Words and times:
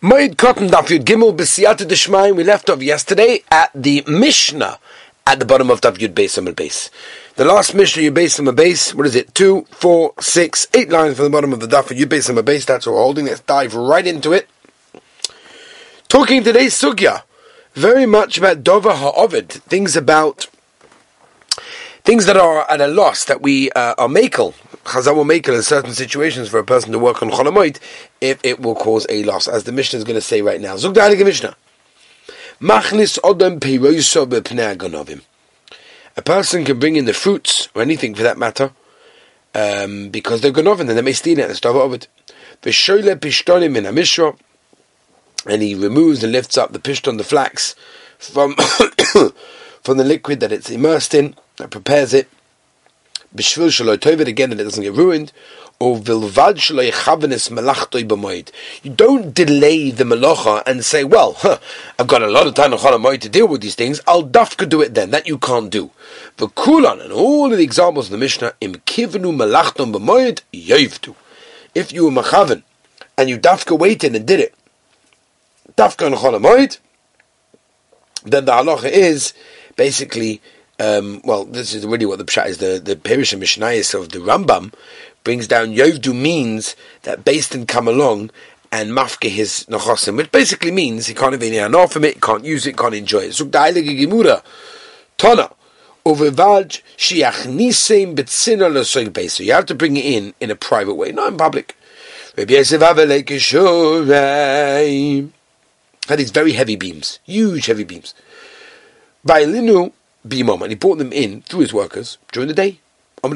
Moed 0.00 0.36
Katan 0.36 0.68
Daf 0.68 0.86
Yud 0.86 1.02
Gimel 1.04 1.36
B'Siyata 1.36 1.84
Deshmayim. 1.84 2.36
We 2.36 2.44
left 2.44 2.70
off 2.70 2.80
yesterday 2.80 3.42
at 3.50 3.72
the 3.74 4.04
Mishnah 4.06 4.78
at 5.26 5.40
the 5.40 5.44
bottom 5.44 5.72
of 5.72 5.80
Daf 5.80 5.96
Yud 5.96 6.14
Beis 6.14 6.38
Amar 6.38 6.52
Beis. 6.52 6.88
The 7.34 7.44
last 7.44 7.74
Mishnah 7.74 8.04
Yud 8.04 8.14
Beis 8.14 8.38
Amar 8.38 8.54
Beis. 8.54 8.94
What 8.94 9.06
is 9.06 9.16
it? 9.16 9.34
Two, 9.34 9.66
four, 9.72 10.14
six, 10.20 10.68
eight 10.72 10.88
lines 10.90 11.16
from 11.16 11.24
the 11.24 11.30
bottom 11.30 11.52
of 11.52 11.58
the 11.58 11.66
Daf 11.66 11.88
Yud 11.88 12.06
Beis 12.06 12.30
Amar 12.30 12.44
Beis. 12.44 12.64
That's 12.64 12.86
what 12.86 12.92
we're 12.92 13.02
holding. 13.02 13.26
Let's 13.26 13.40
dive 13.40 13.74
right 13.74 14.06
into 14.06 14.32
it. 14.32 14.48
Talking 16.06 16.44
today's 16.44 16.80
sugya, 16.80 17.22
very 17.74 18.06
much 18.06 18.38
about 18.38 18.62
Dover 18.62 18.94
Ha'ovid, 18.94 19.48
things 19.48 19.96
about 19.96 20.46
things 22.04 22.24
that 22.26 22.36
are 22.36 22.70
at 22.70 22.80
a 22.80 22.86
loss 22.86 23.24
that 23.24 23.42
we 23.42 23.72
uh, 23.72 23.96
are 23.98 24.06
makel. 24.06 24.54
Chazal 24.88 25.14
will 25.14 25.24
make 25.24 25.46
it 25.46 25.54
in 25.54 25.62
certain 25.62 25.92
situations 25.92 26.48
for 26.48 26.58
a 26.58 26.64
person 26.64 26.92
to 26.92 26.98
work 26.98 27.22
on 27.22 27.30
Cholamoid 27.30 27.78
if 28.20 28.40
it 28.42 28.60
will 28.60 28.74
cause 28.74 29.06
a 29.10 29.22
loss, 29.22 29.46
as 29.46 29.64
the 29.64 29.72
Mishnah 29.72 29.98
is 29.98 30.04
going 30.04 30.14
to 30.14 30.20
say 30.20 30.40
right 30.40 30.60
now. 30.60 30.76
Zug 30.76 30.96
Mishnah. 30.96 31.54
Machnis 32.60 33.18
odem 33.20 33.60
peiroiso 33.60 35.22
A 36.16 36.22
person 36.22 36.64
can 36.64 36.78
bring 36.78 36.96
in 36.96 37.04
the 37.04 37.12
fruits, 37.12 37.68
or 37.74 37.82
anything 37.82 38.14
for 38.14 38.22
that 38.22 38.38
matter, 38.38 38.72
um, 39.54 40.08
because 40.08 40.40
they're 40.40 40.52
ganovim, 40.52 40.80
and 40.80 40.90
they 40.90 41.02
may 41.02 41.12
steal 41.12 41.38
it, 41.38 41.46
and 41.46 41.56
stuff 41.56 41.76
of 41.76 41.92
it. 41.92 42.08
V'shoyle 42.62 43.14
pishtonim 43.16 43.76
in 43.76 43.86
a 43.86 43.92
and 45.46 45.62
he 45.62 45.74
removes 45.74 46.24
and 46.24 46.32
lifts 46.32 46.58
up 46.58 46.72
the 46.72 46.78
pishton, 46.78 47.18
the 47.18 47.24
flax, 47.24 47.74
from 48.18 48.54
from 49.82 49.98
the 49.98 50.04
liquid 50.04 50.40
that 50.40 50.50
it's 50.50 50.70
immersed 50.70 51.14
in, 51.14 51.34
that 51.58 51.70
prepares 51.70 52.12
it, 52.12 52.28
b'shvil 53.38 53.68
shaloi 53.68 53.96
tovet 53.96 54.26
again 54.26 54.50
that 54.50 54.60
it 54.60 54.64
doesn't 54.64 54.82
get 54.82 54.94
ruined, 54.94 55.32
or 55.78 55.96
vilvad 55.96 56.56
shaloi 56.56 56.90
chavenis 56.90 57.50
melachtoi 57.50 58.06
b'moed. 58.06 58.50
You 58.82 58.90
don't 58.90 59.32
delay 59.32 59.90
the 59.90 60.04
melacha 60.04 60.62
and 60.66 60.84
say, 60.84 61.04
well, 61.04 61.34
huh, 61.34 61.58
I've 61.98 62.08
got 62.08 62.22
a 62.22 62.26
lot 62.26 62.46
of 62.46 62.54
time 62.54 62.74
on 62.74 63.18
to 63.20 63.28
deal 63.28 63.48
with 63.48 63.60
these 63.60 63.74
things, 63.74 64.00
I'll 64.06 64.24
dafka 64.24 64.68
do 64.68 64.82
it 64.82 64.94
then. 64.94 65.10
That 65.10 65.26
you 65.26 65.38
can't 65.38 65.70
do. 65.70 65.90
The 66.36 66.48
and 66.48 67.12
all 67.12 67.52
of 67.52 67.58
the 67.58 67.64
examples 67.64 68.08
in 68.08 68.12
the 68.12 68.18
Mishnah, 68.18 68.54
im 68.60 68.74
kivenu 68.74 69.34
melachton 69.34 69.92
b'moed, 69.94 70.42
yevdu. 70.52 71.14
If 71.74 71.92
you 71.92 72.06
were 72.06 72.22
machaven, 72.22 72.64
and 73.16 73.28
you 73.28 73.38
dafka 73.38 73.78
waited 73.78 74.14
and 74.14 74.26
did 74.26 74.40
it, 74.40 74.54
dafka 75.76 76.06
on 76.06 76.12
cholamoid, 76.12 76.78
then 78.24 78.44
the 78.44 78.52
halacha 78.52 78.90
is 78.90 79.32
basically 79.76 80.40
um, 80.80 81.20
well, 81.24 81.44
this 81.44 81.74
is 81.74 81.86
really 81.86 82.06
what 82.06 82.18
the 82.18 82.24
pshat 82.24 82.46
is. 82.46 82.58
The 82.58 82.80
the 82.82 82.96
Perish 82.96 83.32
and 83.32 83.42
Mishnayis 83.42 83.94
of 83.94 84.10
the 84.10 84.18
Rambam 84.18 84.72
brings 85.24 85.46
down 85.46 85.74
Yovdu 85.74 86.14
means 86.14 86.76
that 87.02 87.24
Basin 87.24 87.66
come 87.66 87.88
along 87.88 88.30
and 88.70 88.90
mafke 88.90 89.28
his 89.28 89.64
nechosim, 89.68 90.16
which 90.16 90.30
basically 90.30 90.70
means 90.70 91.06
he 91.06 91.14
can't 91.14 91.32
have 91.32 91.42
any 91.42 91.56
hanor 91.56 91.90
from 91.90 92.04
it, 92.04 92.20
can't 92.20 92.44
use 92.44 92.66
it, 92.66 92.76
can't 92.76 92.94
enjoy 92.94 93.20
it. 93.20 93.30
Zuk 93.30 93.50
da'ilege 93.50 94.42
tona, 95.16 95.52
uvevaj 96.04 96.80
shiachnisem 96.96 98.14
betzina 98.14 98.72
l'soil 98.72 99.08
beis. 99.08 99.40
you 99.44 99.52
have 99.52 99.66
to 99.66 99.74
bring 99.74 99.96
it 99.96 100.04
in 100.04 100.34
in 100.40 100.50
a 100.50 100.56
private 100.56 100.94
way, 100.94 101.10
not 101.12 101.32
in 101.32 101.38
public. 101.38 101.74
Had 102.36 102.46
these 106.18 106.30
very 106.30 106.52
heavy 106.52 106.76
beams, 106.76 107.18
huge 107.24 107.66
heavy 107.66 107.84
beams. 107.84 108.14
Vailinu 109.26 109.92
bimom, 110.26 110.62
and 110.62 110.70
he 110.70 110.76
brought 110.76 110.98
them 110.98 111.12
in 111.12 111.42
through 111.42 111.60
his 111.60 111.72
workers 111.72 112.18
during 112.32 112.48
the 112.48 112.54
day. 112.54 112.80
How 113.22 113.30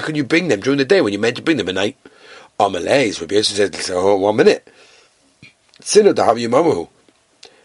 can 0.00 0.14
you 0.14 0.24
bring 0.24 0.48
them 0.48 0.60
during 0.60 0.78
the 0.78 0.84
day 0.84 1.00
when 1.00 1.12
you're 1.12 1.20
meant 1.20 1.36
to 1.36 1.42
bring 1.42 1.56
them 1.56 1.68
at 1.68 1.74
night? 1.74 1.96
Amalays, 2.58 3.20
Rabbi 3.20 3.36
Yosef 3.36 3.56
said, 3.56 3.94
one 3.94 4.36
minute. 4.36 4.68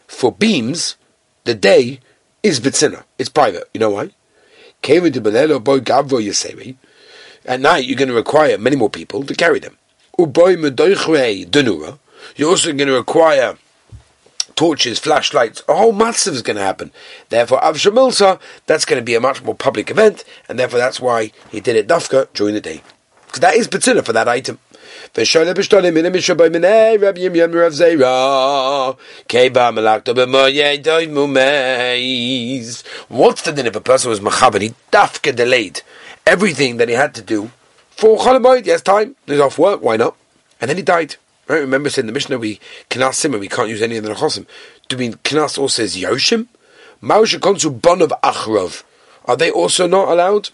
For 0.08 0.32
beams, 0.32 0.96
the 1.44 1.54
day 1.54 2.00
is 2.42 2.60
bitzina. 2.60 3.04
It's 3.18 3.30
private. 3.30 3.70
You 3.74 3.80
know 3.80 3.90
why? 3.90 4.12
At 7.48 7.60
night, 7.60 7.86
you're 7.86 7.98
going 7.98 8.08
to 8.08 8.14
require 8.14 8.58
many 8.58 8.76
more 8.76 8.90
people 8.90 9.24
to 9.24 9.36
carry 9.36 9.60
them. 9.60 9.78
You're 10.18 10.28
also 12.50 12.72
going 12.72 12.88
to 12.88 12.94
require 12.94 13.58
torches, 14.56 15.00
flashlights, 15.00 15.64
a 15.68 15.76
whole 15.76 15.92
massive 15.92 16.34
is 16.34 16.42
going 16.42 16.58
to 16.58 16.64
happen. 16.64 16.92
Therefore, 17.30 17.60
Avshamilsa, 17.62 18.40
that's 18.66 18.86
going 18.86 19.00
to 19.00 19.06
be 19.06 19.16
a 19.16 19.20
much 19.20 19.44
more 19.44 19.56
public 19.56 19.90
event, 19.92 20.24
and 20.48 20.58
therefore 20.58 20.80
that's 20.80 21.00
why 21.00 21.32
he 21.50 21.60
did 21.60 21.76
it 21.76 21.88
dafka 21.88 22.28
during 22.34 22.54
the 22.54 22.62
day. 22.62 22.82
Because 23.26 23.42
that 23.42 23.56
is 23.56 23.68
Batzilla 23.68 24.06
for 24.06 24.14
that 24.14 24.28
item. 24.28 24.60
What's 25.14 25.32
the 33.42 33.52
din 33.56 33.68
if 33.68 33.76
a 33.76 33.82
person 33.82 34.10
was 34.10 34.20
machab 34.20 34.54
and 34.54 34.64
he 34.64 34.74
dafka 34.92 35.36
delayed 35.36 35.82
everything 36.26 36.78
that 36.78 36.90
he 36.90 36.96
had 36.96 37.14
to 37.16 37.22
do 37.22 37.52
for 37.92 38.18
Chalamoid? 38.18 38.66
Yes, 38.66 38.82
time. 38.82 39.16
He's 39.26 39.40
off 39.40 39.58
work. 39.58 39.82
Why 39.82 39.98
not? 39.98 40.16
And 40.60 40.70
then 40.70 40.78
he 40.78 40.84
died. 40.84 41.18
Right? 41.48 41.60
Remember 41.60 41.90
saying 41.90 42.04
in 42.04 42.08
the 42.08 42.14
Mishnah 42.14 42.40
we 42.40 42.60
knas 42.90 43.24
him 43.24 43.34
and 43.34 43.42
we 43.42 43.48
can't 43.48 43.70
use 43.70 43.82
any 43.82 43.98
of 43.98 44.04
the 44.04 44.12
nechosim. 44.12 44.48
Do 44.88 44.98
we 44.98 45.10
mean 45.10 45.18
knas 45.24 45.58
also 45.58 45.68
says 45.68 45.96
yoshim? 45.96 46.48
Mausha 47.02 47.40
konsu 47.40 47.82
bon 47.82 48.02
of 48.02 48.14
achrov. 48.24 48.84
Are 49.26 49.38
they 49.38 49.52
also 49.52 49.88
not 49.88 50.08
allowed? 50.08 50.50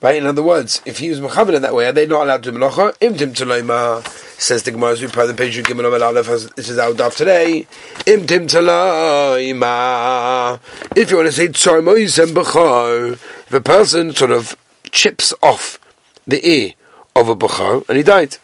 Right? 0.00 0.16
In 0.16 0.26
other 0.26 0.42
words, 0.42 0.82
if 0.84 0.98
he 0.98 1.10
was 1.10 1.20
mechaven 1.20 1.54
in 1.54 1.62
that 1.62 1.74
way, 1.74 1.86
are 1.86 1.92
they 1.92 2.06
not 2.06 2.24
allowed 2.24 2.42
to 2.44 2.52
melacha? 2.52 2.96
Imtim 2.98 3.34
taloima 3.34 4.06
says 4.38 4.62
the 4.62 4.70
Gemara 4.70 4.92
as 4.92 5.02
we 5.02 5.08
pray 5.08 5.26
the 5.26 5.34
page 5.34 5.56
Gimel 5.62 6.00
Aleph. 6.00 6.54
This 6.54 6.68
is 6.68 6.78
our 6.78 6.92
daf 6.92 7.16
today. 7.16 7.66
Imtim 8.06 8.46
taloima. 8.46 10.60
If 10.94 11.10
you 11.10 11.16
want 11.16 11.28
to 11.28 11.32
say 11.32 11.48
tzar 11.48 11.80
moisem 11.80 12.34
b'chor, 12.34 13.14
if 13.14 13.52
a 13.52 13.60
person 13.60 14.14
sort 14.14 14.30
of 14.30 14.56
chips 14.90 15.32
off 15.42 15.78
the 16.26 16.46
ear 16.46 16.72
of 17.14 17.28
a 17.28 17.36
b'chor 17.36 17.88
and 17.88 17.96
he 17.96 18.02
died. 18.02 18.36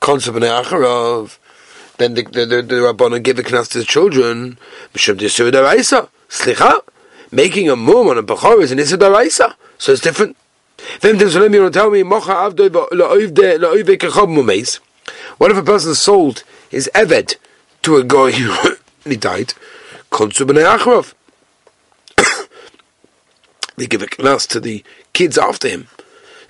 Concept 0.00 0.38
Acharov. 0.38 1.38
Then 1.98 2.14
the 2.14 2.22
the, 2.22 2.46
the, 2.46 2.62
the 2.62 2.74
Rabbanon 2.76 3.22
give 3.22 3.38
a 3.38 3.42
knas 3.42 3.68
to 3.72 3.78
the 3.78 3.84
children. 3.84 4.58
Mishum 4.94 5.18
Yisur 5.18 5.52
Daraisa. 5.52 6.08
Slicha. 6.30 6.80
Making 7.30 7.68
a 7.68 7.76
mum 7.76 8.08
on 8.08 8.16
a 8.16 8.22
bachor 8.22 8.62
is 8.62 8.72
an 8.72 8.78
Isur 8.78 8.96
Daraisa. 8.96 9.54
So 9.76 9.92
it's 9.92 10.00
different. 10.00 10.38
Then 11.02 11.18
there's 11.18 11.36
let 11.36 11.50
me 11.50 11.68
tell 11.70 11.90
me 11.90 12.02
Mocha. 12.02 12.50
What 15.38 15.50
if 15.50 15.56
a 15.56 15.62
person 15.62 15.94
sold 15.94 16.44
his 16.70 16.90
Eved 16.94 17.36
to 17.82 17.96
a 17.96 18.04
guy 18.04 18.30
and 19.04 19.12
he 19.12 19.16
died? 19.16 19.52
Konsu 20.10 20.46
b'nei 20.46 20.78
Acharov. 20.78 21.12
they 23.76 23.86
give 23.86 24.02
a 24.02 24.06
knas 24.06 24.48
to 24.48 24.60
the 24.60 24.82
kids 25.12 25.36
after 25.36 25.68
him. 25.68 25.88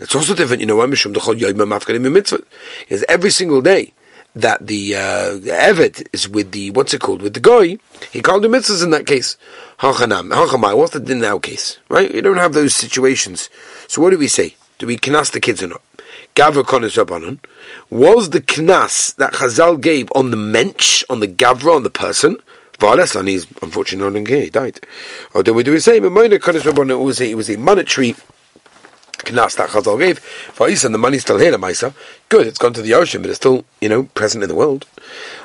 It's 0.01 0.15
also 0.15 0.35
different, 0.35 0.61
you 0.61 0.67
know, 0.67 0.87
because 0.87 3.05
every 3.09 3.31
single 3.31 3.61
day 3.61 3.93
that 4.35 4.67
the, 4.67 4.95
uh, 4.95 4.99
Evet 4.99 6.07
is 6.13 6.29
with 6.29 6.53
the, 6.53 6.71
what's 6.71 6.95
it 6.95 7.01
called, 7.01 7.21
with 7.21 7.35
the 7.35 7.41
guy, 7.41 7.79
he 8.11 8.23
can't 8.23 8.43
do 8.43 8.49
mitzvahs 8.49 8.83
in 8.83 8.91
that 8.91 9.07
case. 9.07 9.37
Hachanam, 9.81 10.33
hachamai, 10.33 10.77
what's 10.77 10.93
the 10.93 11.01
din 11.01 11.19
in 11.19 11.25
our 11.25 11.39
case? 11.39 11.79
Right? 11.89 12.13
You 12.15 12.23
don't 12.23 12.39
have 12.39 12.55
those 12.55 12.75
situations. 12.75 13.51
So 13.89 14.01
what 14.01 14.11
do 14.11 14.19
we 14.19 14.29
say? 14.29 14.55
Do 14.79 14.87
we 14.87 14.97
knas 14.97 15.33
the 15.33 15.41
kids 15.41 15.63
or 15.63 15.69
not? 15.69 15.83
Gavra 16.35 16.63
konis 16.63 17.03
rabbanon. 17.03 17.41
Was 17.91 18.31
the 18.31 18.41
knas 18.41 19.15
that 19.17 19.35
Chazal 19.35 19.81
gave 19.81 20.11
on 20.15 20.31
the 20.31 20.37
mensch, 20.39 21.05
on 21.11 21.21
the 21.21 21.29
gavra, 21.29 21.77
on 21.77 21.83
the 21.83 21.91
person? 21.91 22.39
Vales, 22.79 23.15
and 23.15 23.29
he's 23.29 23.47
unfortunately 23.61 24.23
not 24.23 24.31
in 24.31 24.43
he 24.43 24.49
died. 24.49 24.81
Or 25.35 25.43
do 25.43 25.53
we 25.53 25.63
do 25.63 25.73
the 25.73 25.83
same? 25.83 26.05
It 26.05 26.11
was 26.11 27.21
a, 27.21 27.31
it 27.31 27.35
was 27.35 27.51
a 27.51 27.59
monetary 27.59 28.15
knas 29.25 29.57
that 29.57 29.71
Chazal 29.71 29.99
gave. 29.99 30.19
For 30.19 30.69
Isa, 30.69 30.89
the 30.89 30.99
money's 30.99 31.23
still 31.23 31.39
here, 31.39 31.53
Maisa. 31.53 31.95
Good, 32.29 32.47
it's 32.47 32.59
gone 32.59 32.73
to 32.75 32.83
the 32.83 32.95
ocean, 32.95 33.23
but 33.23 33.31
it's 33.31 33.37
still, 33.37 33.65
you 33.81 33.89
know, 33.89 34.05
present 34.15 34.43
in 34.43 34.49
the 34.49 34.55
world. 34.55 34.87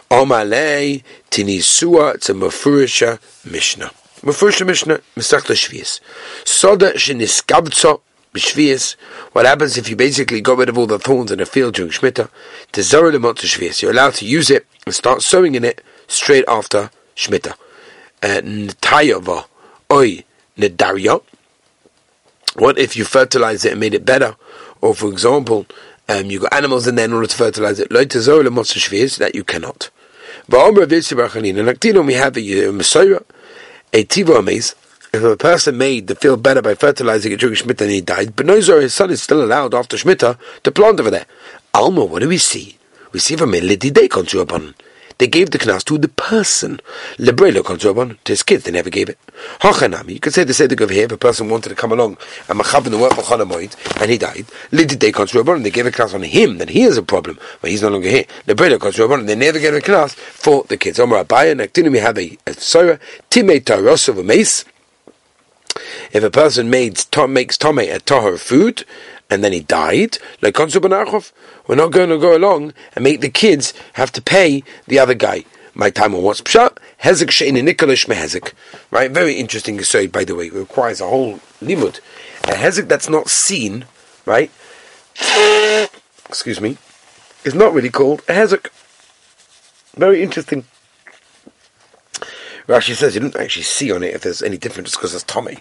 Omalei 0.10 1.04
tinisua, 1.32 2.16
a 2.16 2.34
mafurisha 2.34 3.20
mishnah. 3.50 3.92
Mafurisha 4.22 4.66
mishnah, 4.66 5.00
Mesachta 5.16 5.54
Shvius. 5.54 6.00
Soda 6.46 6.94
sheniskabtso 6.94 8.02
b'shvius. 8.36 8.96
What 9.32 9.46
happens 9.46 9.78
if 9.78 9.90
you 9.90 9.96
basically 9.96 10.42
got 10.42 10.58
rid 10.58 10.70
of 10.70 10.78
all 10.78 10.88
the 10.88 11.00
thorns 11.00 11.32
in 11.32 11.40
a 11.40 11.46
field 11.46 11.76
during 11.76 11.92
Shemitah? 11.92 12.30
Tezora 12.72 13.12
lemot 13.12 13.38
shvius. 13.38 13.82
You're 13.82 13.92
allowed 13.92 14.16
to 14.16 14.26
use 14.26 14.50
it 14.50 14.68
and 14.86 14.94
start 14.94 15.22
sowing 15.22 15.56
in 15.56 15.64
it 15.64 15.82
straight 16.08 16.46
after 16.48 16.92
Shemitah. 17.16 17.56
Uh, 18.22 18.42
Ntayava 18.42 19.46
oi 19.92 20.24
nedarya. 20.58 21.22
What 22.56 22.78
if 22.78 22.96
you 22.96 23.04
fertilize 23.04 23.66
it 23.66 23.72
and 23.72 23.80
made 23.80 23.94
it 23.94 24.06
better? 24.06 24.36
Or, 24.82 24.96
for 24.96 25.10
example, 25.10 25.66
um, 26.08 26.26
you 26.26 26.40
got 26.40 26.54
animals 26.54 26.88
in 26.88 26.96
there 26.96 27.06
in 27.06 27.14
order 27.14 27.28
to 27.28 27.36
fertilize 27.36 27.80
it. 27.80 27.90
That 27.90 29.32
you 29.34 29.44
cannot. 29.44 29.90
Lakina 30.48 32.06
we 32.06 32.14
have 32.14 32.38
a 32.38 32.72
Messiah, 32.72 33.20
a 33.94 34.04
Tivo 34.06 34.40
Amaze, 34.40 34.76
if 35.14 35.24
a 35.24 35.38
person 35.38 35.78
made 35.78 36.08
the 36.08 36.16
field 36.16 36.44
better 36.44 36.62
by 36.62 36.76
fertilizing 36.76 37.32
it 37.32 37.40
during 37.40 37.56
Shemitah 37.56 37.82
and 37.82 37.92
he 37.92 38.02
died, 38.02 38.36
but 38.36 38.46
Nozor, 38.46 38.82
his 38.82 38.94
son, 38.94 39.10
is 39.12 39.24
still 39.24 39.44
allowed 39.44 39.74
after 39.74 39.98
Shemitah 39.98 40.38
to 40.64 40.72
plant 40.72 41.00
over 41.00 41.10
there. 41.10 41.26
Alma, 41.74 42.06
what 42.06 42.22
do 42.22 42.28
we 42.30 42.38
see? 42.38 42.78
We 43.12 43.20
see 43.20 43.36
from 43.36 43.54
a 43.54 43.62
lididei 43.62 44.10
konsuaban. 44.10 44.74
They 45.18 45.28
gave 45.28 45.52
the 45.52 45.60
knas 45.60 45.84
to 45.86 45.98
the 45.98 46.10
person. 46.10 46.82
Lebrelo 47.18 47.62
konsuaban 47.62 48.18
to 48.26 48.34
his 48.34 48.44
kids. 48.44 48.64
They 48.64 48.72
never 48.72 48.90
gave 48.90 49.10
it. 49.10 49.18
Hachanami. 49.60 50.10
You 50.10 50.20
could 50.20 50.34
say 50.34 50.44
the 50.44 50.54
seder 50.54 50.82
over 50.84 50.92
here. 50.92 51.06
If 51.06 51.12
a 51.14 51.18
person 51.18 51.50
wanted 51.50 51.70
to 51.70 51.76
come 51.76 51.92
along 51.92 52.18
and 52.50 52.60
machavin 52.60 52.92
the 52.92 52.98
work 52.98 53.14
for 53.14 54.02
and 54.02 54.12
he 54.12 54.18
died, 54.18 54.46
lididei 54.72 55.14
konsuaban. 55.14 55.64
They 55.64 55.72
gave 55.72 55.86
a 55.86 55.92
knas 55.92 56.14
on 56.14 56.24
him. 56.24 56.58
Then 56.58 56.68
he 56.68 56.82
has 56.82 56.98
a 56.98 57.04
problem, 57.04 57.40
but 57.62 57.70
he's 57.70 57.82
no 57.82 57.90
longer 57.90 58.10
here. 58.10 58.26
Lebrelo 58.48 58.78
konsuaban. 58.78 59.26
They 59.26 59.36
never 59.36 59.60
gave 59.60 59.74
a 59.74 59.82
knas 59.82 60.16
for 60.16 60.66
the 60.66 60.78
kids. 60.78 61.00
Omar 61.00 61.24
Abaye. 61.24 61.56
Nektinu 61.56 61.92
we 61.92 62.00
have 62.00 62.18
a, 62.18 62.30
sorah. 62.48 63.00
Timei 63.30 63.62
taros 63.62 64.10
of 64.10 64.18
a 64.18 64.24
mace. 64.24 64.66
If 66.14 66.24
a 66.24 66.32
person 66.32 66.70
makes 66.70 67.08
makes 67.28 67.58
tome 67.58 67.80
a 67.80 68.00
tahor 68.00 68.40
food, 68.40 68.86
and 69.30 69.44
then 69.44 69.54
he 69.54 69.62
died, 69.62 70.18
like 70.42 70.54
Konsul 70.54 71.32
we're 71.68 71.76
not 71.76 71.92
going 71.92 72.10
to 72.10 72.18
go 72.18 72.38
along 72.38 72.74
and 72.96 73.04
make 73.04 73.22
the 73.22 73.30
kids 73.30 73.74
have 73.94 74.12
to 74.14 74.22
pay 74.22 74.64
the 74.88 75.00
other 75.00 75.14
guy. 75.14 75.46
My 75.74 75.90
time 75.90 76.16
on 76.16 76.24
what's 76.24 76.42
pshat? 76.42 76.78
Hezek 77.04 77.28
shein 77.28 77.56
nikolish 77.56 78.08
mehezek. 78.08 78.54
Right? 78.92 79.12
Very 79.12 79.34
interesting 79.34 79.78
aside, 79.80 80.12
by 80.12 80.24
the 80.24 80.36
way. 80.36 80.48
It 80.48 80.54
requires 80.54 81.02
a 81.02 81.08
whole 81.08 81.40
limud. 81.62 82.00
A 82.46 82.54
hezek 82.54 82.88
that's 82.88 83.10
not 83.10 83.30
seen, 83.30 83.86
right? 84.26 84.52
Excuse 86.30 86.62
me, 86.62 86.78
is 87.44 87.56
not 87.56 87.74
really 87.74 87.90
called 87.90 88.22
a 88.30 88.34
hezek. 88.34 88.70
Very 89.98 90.24
interesting. 90.24 90.66
Rashi 92.68 92.96
says 92.96 93.14
you 93.14 93.22
don't 93.22 93.36
actually 93.36 93.64
see 93.64 93.92
on 93.92 94.04
it 94.04 94.16
if 94.16 94.22
there's 94.22 94.42
any 94.42 94.58
difference 94.58 94.96
because 94.96 95.14
it's 95.14 95.24
Tommy. 95.24 95.58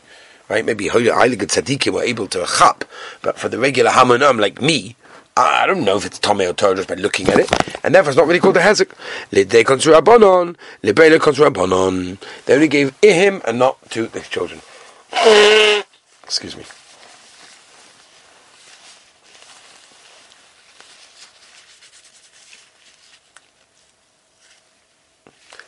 Right? 0.48 0.64
Maybe 0.64 0.88
Heilige 0.88 1.46
Tzaddikim 1.46 1.92
were 1.92 2.02
able 2.02 2.26
to 2.28 2.46
chap, 2.46 2.84
but 3.22 3.38
for 3.38 3.48
the 3.48 3.58
regular 3.58 3.90
Hamanam 3.90 4.38
like 4.38 4.60
me, 4.60 4.96
I 5.36 5.66
don't 5.66 5.84
know 5.84 5.96
if 5.96 6.06
it's 6.06 6.18
Tommy 6.18 6.46
or 6.46 6.52
Torah 6.52 6.76
just 6.76 6.88
by 6.88 6.94
looking 6.94 7.28
at 7.28 7.40
it, 7.40 7.50
and 7.82 7.94
therefore 7.94 8.10
it's 8.10 8.16
not 8.16 8.28
really 8.28 8.38
called 8.38 8.56
a 8.56 8.60
Hezek. 8.60 8.92
They 9.30 9.64
only 12.54 12.68
gave 12.68 12.94
him 13.00 13.42
and 13.44 13.58
not 13.58 13.90
to 13.90 14.06
the 14.06 14.20
children. 14.20 14.60
Excuse 16.22 16.56
me. 16.56 16.64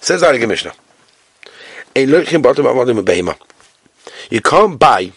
Says 0.01 0.23
Ari 0.23 0.47
Mishnah. 0.47 0.75
You 4.29 4.41
can't 4.41 4.79
buy 4.79 5.13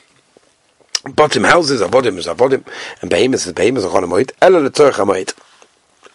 bottom 1.03 1.43
houses, 1.43 1.81
avodim 1.81 2.17
is 2.17 2.27
avodim, 2.27 2.63
and 3.01 3.09
behemoths 3.09 3.47
is 3.47 3.53
behemoths 3.53 3.85
on 3.85 4.03
moed. 4.03 4.31
Ela 4.41 4.69
letzorch 4.69 4.93
hamoed. 4.93 5.33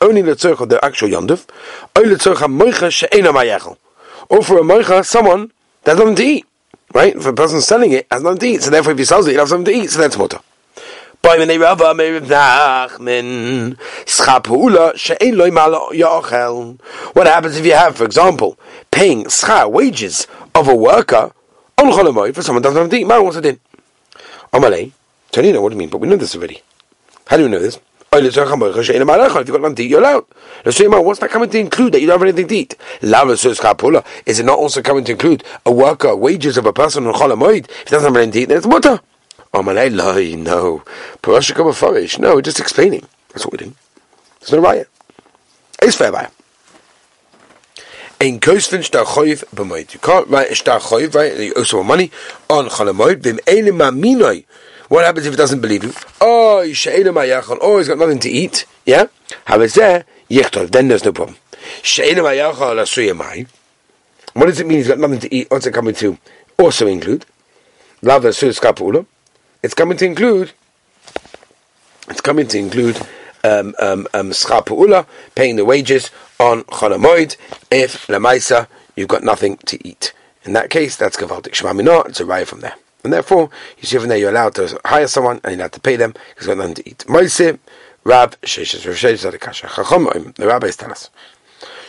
Only 0.00 0.22
letzorch 0.22 0.60
of 0.60 0.68
the 0.68 0.84
actual 0.84 1.08
yondev. 1.08 1.48
Or 1.96 2.02
letzorch 2.02 2.36
hamoicha 2.36 2.92
she'ena 2.92 3.32
mayachel. 3.32 3.76
Or 4.28 4.42
for 4.42 4.58
a 4.58 4.62
moicha, 4.62 5.04
someone 5.04 5.50
that 5.82 5.92
has 5.92 5.98
nothing 5.98 6.16
to 6.16 6.22
eat. 6.22 6.46
Right? 6.92 7.16
If 7.16 7.26
a 7.26 7.32
person 7.32 7.60
selling 7.60 7.92
it 7.92 8.06
has 8.12 8.22
nothing 8.22 8.38
to 8.38 8.46
eat, 8.46 8.62
so 8.62 8.70
therefore 8.70 8.92
if 8.92 8.98
he 8.98 9.04
sells 9.04 9.26
it, 9.26 9.32
he 9.32 9.36
has 9.38 9.48
something 9.48 9.74
to 9.74 9.80
eat, 9.80 9.90
so 9.90 10.00
that's 10.00 10.16
mutter. 10.16 10.38
By 11.20 11.38
mene 11.38 11.58
Rava 11.58 11.94
Meir 11.94 12.20
Nachman 12.20 13.76
Schapula 14.04 14.96
she'en 14.96 15.36
loy 15.36 15.50
mal 15.50 15.90
yachel. 15.90 16.80
What 17.14 17.26
happens 17.26 17.56
if 17.56 17.66
you 17.66 17.72
have, 17.72 17.96
for 17.96 18.04
example, 18.04 18.58
paying 18.92 19.24
schar 19.24 19.68
wages 19.68 20.28
of 20.54 20.68
a 20.68 20.76
worker 20.76 21.32
on 21.84 21.92
Cholamoy 21.92 22.34
for 22.34 22.42
someone 22.42 22.62
doesn't 22.62 22.80
have 22.80 22.90
to 22.90 22.96
eat? 22.96 23.06
Man, 23.06 23.24
what's 23.24 23.36
it 23.36 23.46
in? 23.46 23.60
Amalei, 24.52 24.92
Tanina, 25.32 25.60
what 25.60 25.70
do 25.70 25.74
you 25.74 25.78
mean? 25.78 25.88
But 25.90 25.98
we 25.98 26.08
know 26.08 26.16
this 26.16 26.34
already. 26.34 26.62
How 27.26 27.36
do 27.36 27.44
we 27.44 27.50
know 27.50 27.58
this? 27.58 27.78
If 28.16 28.22
you've 28.22 28.34
got 28.34 28.58
nothing 29.60 29.74
to 29.74 29.82
eat, 29.82 29.90
you're 29.90 30.24
say, 30.70 30.86
what's 30.86 31.18
that 31.18 31.30
coming 31.30 31.50
to 31.50 31.58
include 31.58 31.94
that 31.94 32.00
you 32.00 32.06
don't 32.06 32.20
have 32.20 32.28
anything 32.28 32.46
to 32.46 32.56
eat? 32.56 32.76
Is 33.02 34.38
it 34.38 34.46
not 34.46 34.58
also 34.58 34.82
coming 34.82 35.04
to 35.04 35.12
include 35.12 35.42
a 35.66 35.72
worker, 35.72 36.14
wages 36.14 36.56
of 36.56 36.64
a 36.66 36.72
person 36.72 37.08
on 37.08 37.14
Cholamoid? 37.14 37.68
If 37.68 37.88
he 37.88 37.90
doesn't 37.90 38.06
have 38.06 38.16
anything 38.16 38.32
to 38.32 38.38
eat, 38.40 38.44
then 38.46 38.58
it's 38.58 38.66
mutter. 38.68 39.00
Amalei, 39.52 40.38
no. 40.38 40.84
No, 42.20 42.34
we're 42.36 42.42
just 42.42 42.60
explaining. 42.60 43.04
That's 43.30 43.44
what 43.44 43.52
we're 43.52 43.58
doing. 43.58 43.74
There's 44.38 44.52
no 44.52 44.60
riot. 44.60 44.88
It's 45.82 45.96
fair 45.96 46.12
riot. 46.12 46.30
Ein 48.20 48.40
Kosten 48.40 48.82
shtar 48.82 49.04
choyv 49.04 49.44
b'moed. 49.54 49.92
You 49.92 50.00
can't 50.00 50.28
write 50.28 50.50
a 50.50 50.54
shtar 50.54 50.80
choyv, 50.80 51.14
right? 51.14 51.36
You 51.36 51.52
owe 51.56 51.64
someone 51.64 51.88
money 51.88 52.10
on 52.48 52.68
chalamoid. 52.68 53.22
V'im 53.22 53.40
elim 53.46 53.76
ma'minoi. 53.76 54.44
What 54.88 55.04
happens 55.04 55.26
if 55.26 55.32
he 55.32 55.36
doesn't 55.36 55.60
believe 55.60 55.82
you? 55.82 55.92
Oh, 56.20 56.70
she'elim 56.72 57.14
ma'yachon. 57.14 57.58
Oh, 57.60 57.78
he's 57.78 57.88
got 57.88 57.98
nothing 57.98 58.20
to 58.20 58.30
eat. 58.30 58.66
Yeah? 58.84 59.06
There? 59.46 60.04
Yichtov. 60.30 60.70
Then 60.70 60.88
there's 60.88 61.04
no 61.04 61.12
problem. 61.12 61.36
She'elim 61.82 62.24
ma'yachon 62.24 62.76
asuyamai. 62.76 63.48
What 64.34 64.46
does 64.46 64.60
it 64.60 64.66
mean 64.66 64.78
he's 64.78 64.88
got 64.88 64.98
nothing 64.98 65.20
to 65.20 65.34
eat? 65.34 65.50
What's 65.50 65.66
it 65.66 65.72
coming 65.72 65.94
to 65.96 66.18
also 66.58 66.86
include? 66.86 67.24
Lava 68.02 68.32
sus 68.32 68.60
kapula. 68.60 69.06
It's 69.62 69.74
coming 69.74 69.96
to 69.96 70.04
include. 70.04 70.52
It's 72.08 72.20
coming 72.20 72.46
to 72.48 72.58
include 72.58 73.00
um, 73.44 73.74
um, 73.78 74.08
um, 74.14 74.32
paying 75.34 75.56
the 75.56 75.64
wages 75.64 76.10
on 76.40 76.64
Cholamoid, 76.64 77.36
if 77.70 78.06
Lamaisa, 78.08 78.66
you've 78.96 79.08
got 79.08 79.22
nothing 79.22 79.58
to 79.66 79.86
eat. 79.86 80.12
In 80.44 80.52
that 80.54 80.70
case, 80.70 80.96
that's 80.96 81.16
Gavaldik 81.16 81.54
Shema 81.54 82.02
it's 82.02 82.20
a 82.20 82.24
riot 82.24 82.48
from 82.48 82.60
there. 82.60 82.74
And 83.02 83.12
therefore, 83.12 83.50
you 83.78 83.84
see 83.84 83.98
from 83.98 84.08
there, 84.08 84.18
you're 84.18 84.30
allowed 84.30 84.54
to 84.56 84.80
hire 84.84 85.06
someone 85.06 85.40
and 85.44 85.52
you're 85.52 85.60
allowed 85.60 85.72
to 85.72 85.80
pay 85.80 85.96
them 85.96 86.12
because 86.12 86.46
you've 86.46 86.56
got 86.56 86.58
nothing 86.58 86.82
to 86.82 86.88
eat. 86.88 87.04
Moise, 87.08 87.58
Rab, 88.02 88.36
Sheshes, 88.42 88.86
Rav 88.86 88.96
Sheshes, 88.96 89.30
Adikasha, 89.30 89.66
Chachom, 89.68 90.34
the 90.34 90.46
rabbis 90.46 90.76
tell 90.76 90.90
us. 90.90 91.10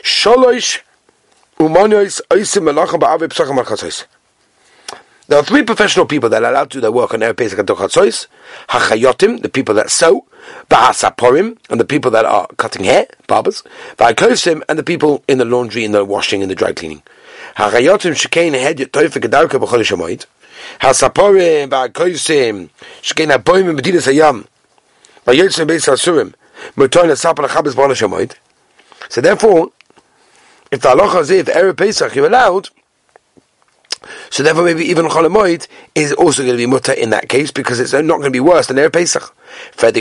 Sholosh, 0.01 0.81
Umanois, 1.59 2.21
Oisim, 2.29 2.69
Melacham, 2.69 2.99
Ba'avi, 2.99 3.27
Psacham, 3.29 3.57
Al-Chatzos. 3.57 4.05
There 5.27 5.39
are 5.39 5.43
three 5.43 5.63
professional 5.63 6.05
people 6.05 6.29
that 6.29 6.43
are 6.43 6.51
allowed 6.51 6.69
to 6.71 6.77
do 6.77 6.81
their 6.81 6.91
work 6.91 7.11
on 7.11 7.21
Erev 7.21 7.37
Pesach 7.37 7.57
and 7.57 7.67
Tochatzois. 7.67 8.27
Hachayotim, 8.69 9.41
the 9.41 9.49
people 9.49 9.73
that 9.73 9.89
sew. 9.89 10.27
Vahasaporim, 10.69 11.57
and 11.67 11.79
the 11.79 11.85
people 11.85 12.11
that 12.11 12.25
are 12.25 12.45
cutting 12.57 12.83
hair, 12.83 13.07
barbers. 13.25 13.63
Vahakosim, 13.97 14.61
and 14.69 14.77
the 14.77 14.83
people 14.83 15.23
in 15.27 15.39
the 15.39 15.45
laundry, 15.45 15.83
in 15.83 15.93
the 15.93 16.05
washing, 16.05 16.41
in 16.41 16.49
the 16.49 16.53
dry 16.53 16.73
cleaning. 16.73 17.01
Hachayotim, 17.57 18.13
shekein 18.13 18.53
hed 18.53 18.77
toife 18.77 19.19
gedarka 19.19 19.59
b'chodesh 19.59 19.97
hamoid. 19.97 20.27
Hasaporim, 20.81 21.69
vahakosim, 21.69 22.69
shekein 23.01 23.35
haboim 23.35 23.79
medinas 23.79 24.05
hayam. 24.05 24.45
Vayotzim 25.25 25.65
beis 25.65 25.87
hasurim. 25.87 26.35
Mutoin 26.75 27.09
hasapal 27.09 27.47
achabes 27.47 27.73
b'chodesh 27.73 28.07
hamoid. 28.07 28.35
So 29.09 29.21
therefore, 29.21 29.71
if 30.69 30.81
the 30.81 30.89
halacha 30.89 31.21
is 31.21 31.31
if 31.31 31.47
Erev 31.47 31.77
Pesach 31.77 32.13
you're 32.13 32.27
allowed, 32.27 32.69
so 34.29 34.43
therefore, 34.43 34.65
maybe 34.65 34.83
even 34.85 35.05
Cholamoid 35.05 35.67
is 35.93 36.11
also 36.13 36.43
going 36.43 36.53
to 36.53 36.57
be 36.57 36.65
mutter 36.65 36.93
in 36.93 37.11
that 37.11 37.29
case 37.29 37.51
because 37.51 37.79
it's 37.79 37.93
not 37.93 38.07
going 38.07 38.23
to 38.23 38.31
be 38.31 38.39
worse 38.39 38.67
than 38.67 38.75
their 38.75 38.89
Pesach. 38.89 39.33
And 39.77 39.97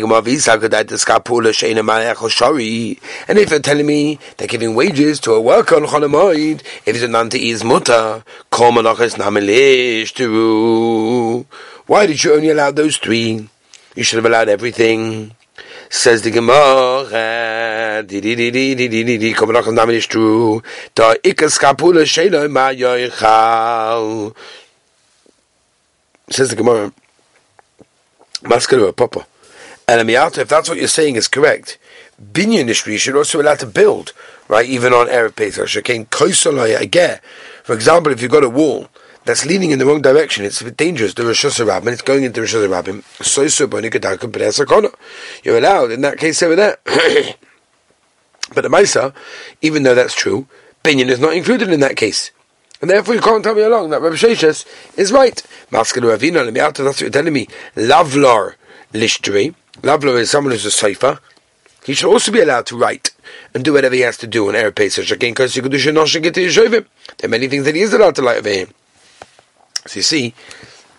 if 3.38 3.50
you're 3.50 3.60
telling 3.60 3.86
me 3.86 4.18
they're 4.36 4.48
giving 4.48 4.74
wages 4.74 5.20
to 5.20 5.32
a 5.32 5.40
worker 5.40 5.76
on 5.76 5.84
Cholamoid, 5.84 6.62
if 6.86 7.08
none 7.08 7.30
to 7.30 7.38
eat 7.38 7.50
is 7.50 7.64
mutter, 7.64 8.24
why 11.86 12.06
did 12.06 12.24
you 12.24 12.34
only 12.34 12.50
allow 12.50 12.70
those 12.70 12.96
three? 12.96 13.48
You 13.94 14.02
should 14.02 14.16
have 14.16 14.26
allowed 14.26 14.48
everything. 14.48 15.36
Says 15.96 16.22
the 16.22 16.30
Gemara, 16.32 18.02
di 18.02 18.20
di 18.20 18.34
di. 18.34 18.74
Says 26.30 26.48
the 26.48 26.56
Gemara, 26.56 26.92
papa. 28.92 29.26
And 29.86 30.10
if 30.10 30.48
that's 30.48 30.68
what 30.68 30.78
you're 30.78 30.88
saying 30.88 31.14
is 31.14 31.28
correct, 31.28 31.78
binyan 32.20 32.54
industry 32.54 32.96
should 32.98 33.14
also 33.14 33.38
be 33.38 33.44
allowed 33.44 33.60
to 33.60 33.66
build, 33.66 34.12
right, 34.48 34.68
even 34.68 34.92
on 34.92 35.06
Erev 35.06 35.36
Pesach. 35.36 35.68
For 37.62 37.72
example, 37.72 38.12
if 38.12 38.20
you've 38.20 38.32
got 38.32 38.42
a 38.42 38.50
wall, 38.50 38.88
that's 39.24 39.46
leaning 39.46 39.70
in 39.70 39.78
the 39.78 39.86
wrong 39.86 40.02
direction. 40.02 40.44
It's 40.44 40.60
dangerous. 40.60 41.14
The 41.14 41.24
Rosh 41.24 41.44
Hashanah 41.44 41.86
it's 41.92 42.02
going 42.02 42.24
into 42.24 42.40
Rosh 42.40 42.54
Hashanah. 42.54 43.02
So 43.24 43.48
so 43.48 44.90
You're 45.42 45.58
allowed 45.58 45.90
in 45.92 46.00
that 46.02 46.18
case 46.18 46.42
over 46.42 46.56
there. 46.56 46.76
but 48.54 48.62
the 48.62 48.68
Maisa, 48.68 49.14
even 49.62 49.82
though 49.82 49.94
that's 49.94 50.14
true, 50.14 50.46
Binyan 50.82 51.08
is 51.08 51.20
not 51.20 51.34
included 51.34 51.70
in 51.70 51.80
that 51.80 51.96
case. 51.96 52.30
And 52.80 52.90
therefore 52.90 53.14
you 53.14 53.20
can't 53.20 53.42
tell 53.42 53.54
me 53.54 53.62
along 53.62 53.90
that 53.90 54.02
Rabbi 54.02 54.16
Sheshes 54.16 54.66
is 54.98 55.10
right. 55.10 55.42
Maskelu 55.70 56.14
Ravina, 56.14 56.44
let 56.44 56.52
me 56.52 56.60
out, 56.60 56.74
that's 56.74 56.86
what 56.86 57.00
you're 57.00 57.10
telling 57.10 57.32
me. 57.32 57.48
Lavlar 57.76 58.54
Lishtri. 58.92 59.54
Lavlar 59.80 60.20
is 60.20 60.30
someone 60.30 60.52
who's 60.52 60.66
a 60.66 60.70
cipher. 60.70 61.18
He 61.84 61.94
should 61.94 62.10
also 62.10 62.30
be 62.30 62.40
allowed 62.40 62.66
to 62.66 62.76
write 62.76 63.10
and 63.54 63.64
do 63.64 63.72
whatever 63.72 63.94
he 63.94 64.02
has 64.02 64.16
to 64.18 64.26
do 64.26 64.48
on 64.48 64.54
Erev. 64.54 64.74
There 67.16 67.28
are 67.28 67.30
many 67.30 67.48
things 67.48 67.64
that 67.64 67.74
he 67.74 67.80
is 67.80 67.92
allowed 67.94 68.14
to 68.16 68.22
write 68.22 68.38
over 68.38 68.48
him. 68.48 68.74
So 69.86 69.98
you 69.98 70.02
see 70.02 70.34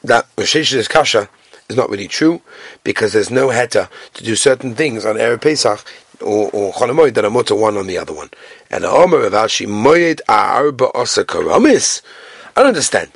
that 0.03 0.27
Rosh 0.37 0.55
is 0.55 0.87
kasha 0.87 1.29
is 1.69 1.75
not 1.75 1.89
really 1.89 2.07
true 2.07 2.41
because 2.83 3.13
there's 3.13 3.31
no 3.31 3.47
heta 3.47 3.89
to 4.13 4.23
do 4.23 4.35
certain 4.35 4.75
things 4.75 5.05
on 5.05 5.15
Erev 5.15 5.41
Pesach 5.41 5.83
or, 6.21 6.49
or 6.51 6.73
Cholamoid 6.73 7.15
that 7.15 7.25
are 7.25 7.31
mutter 7.31 7.55
one 7.55 7.77
on 7.77 7.87
the 7.87 7.97
other 7.97 8.13
one. 8.13 8.29
And 8.69 8.85
Omer 8.85 9.25
of 9.25 9.33
Ashi 9.33 9.67
Moyed 9.67 10.21
Arba 10.29 10.91
Osa 10.95 11.25
Karamis. 11.25 12.01
I 12.55 12.61
don't 12.61 12.69
understand. 12.69 13.11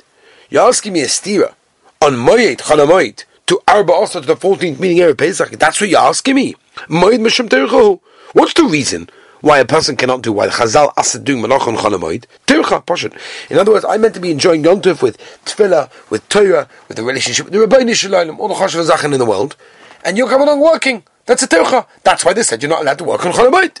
You're 0.48 0.66
asking 0.66 0.94
me 0.94 1.02
a 1.02 1.06
stira 1.06 1.54
on 2.02 2.14
Moyed 2.14 2.58
Cholamoid 2.58 3.24
to 3.46 3.60
Arba 3.68 3.92
Osa 3.92 4.20
to 4.20 4.26
the 4.26 4.36
14th 4.36 4.80
meeting 4.80 4.98
Erev 4.98 5.18
Pesach. 5.18 5.50
That's 5.52 5.80
what 5.80 5.90
you're 5.90 6.00
asking 6.00 6.34
me. 6.34 6.54
Moyed 6.88 7.20
Mishum. 7.20 8.00
What's 8.32 8.54
the 8.54 8.64
reason 8.64 9.08
why 9.40 9.58
a 9.58 9.64
person 9.64 9.96
cannot 9.96 10.22
do 10.22 10.32
why 10.32 10.48
Chazal 10.48 10.92
asked 10.96 11.24
doing 11.24 11.42
Malach 11.42 11.66
on? 11.66 11.74
Tircha, 11.76 12.84
Pashat. 12.84 13.18
In 13.50 13.58
other 13.58 13.72
words, 13.72 13.84
I 13.84 13.96
meant 13.96 14.14
to 14.14 14.20
be 14.20 14.30
enjoying 14.30 14.62
Yontuf 14.62 15.02
with 15.02 15.18
Tefillah, 15.44 15.90
with 16.10 16.28
Torah, 16.28 16.68
with 16.88 16.96
the 16.96 17.02
relationship 17.02 17.46
with 17.46 17.54
the 17.54 17.58
Rabbeinu 17.60 17.94
Shalom, 17.94 18.38
all 18.38 18.48
the 18.48 18.54
Chashav 18.54 18.84
Zachen 18.86 19.12
in 19.12 19.18
the 19.18 19.26
world, 19.26 19.56
and 20.04 20.16
you 20.16 20.26
come 20.26 20.42
along 20.42 20.60
working. 20.60 21.02
That's 21.26 21.42
a 21.42 21.48
Tircha. 21.48 21.86
That's 22.02 22.24
why 22.24 22.32
they 22.32 22.42
said 22.42 22.62
you're 22.62 22.70
not 22.70 22.82
allowed 22.82 22.98
to 22.98 23.04
work 23.04 23.24
on 23.24 23.32
Cholamoid. 23.32 23.80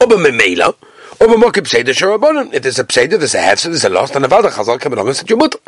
Oba 0.00 0.14
Memela, 0.14 0.74
Oba 1.20 1.34
Mokib 1.34 1.66
Pseda 1.66 1.88
Sharabonim. 1.88 2.54
If 2.54 2.62
there's 2.62 2.78
a 2.78 2.84
Pseda, 2.84 3.18
there's 3.18 3.34
a 3.34 3.38
Hefsa, 3.38 3.64
there's 3.64 3.84
a 3.84 3.88
lost, 3.88 4.14
and 4.14 4.24
a 4.24 4.28
Vada 4.28 4.48
Chazal 4.48 4.80
coming 4.80 4.98
along 4.98 5.08
and 5.08 5.16
said 5.16 5.28
you're 5.28 5.38
mutter. 5.38 5.58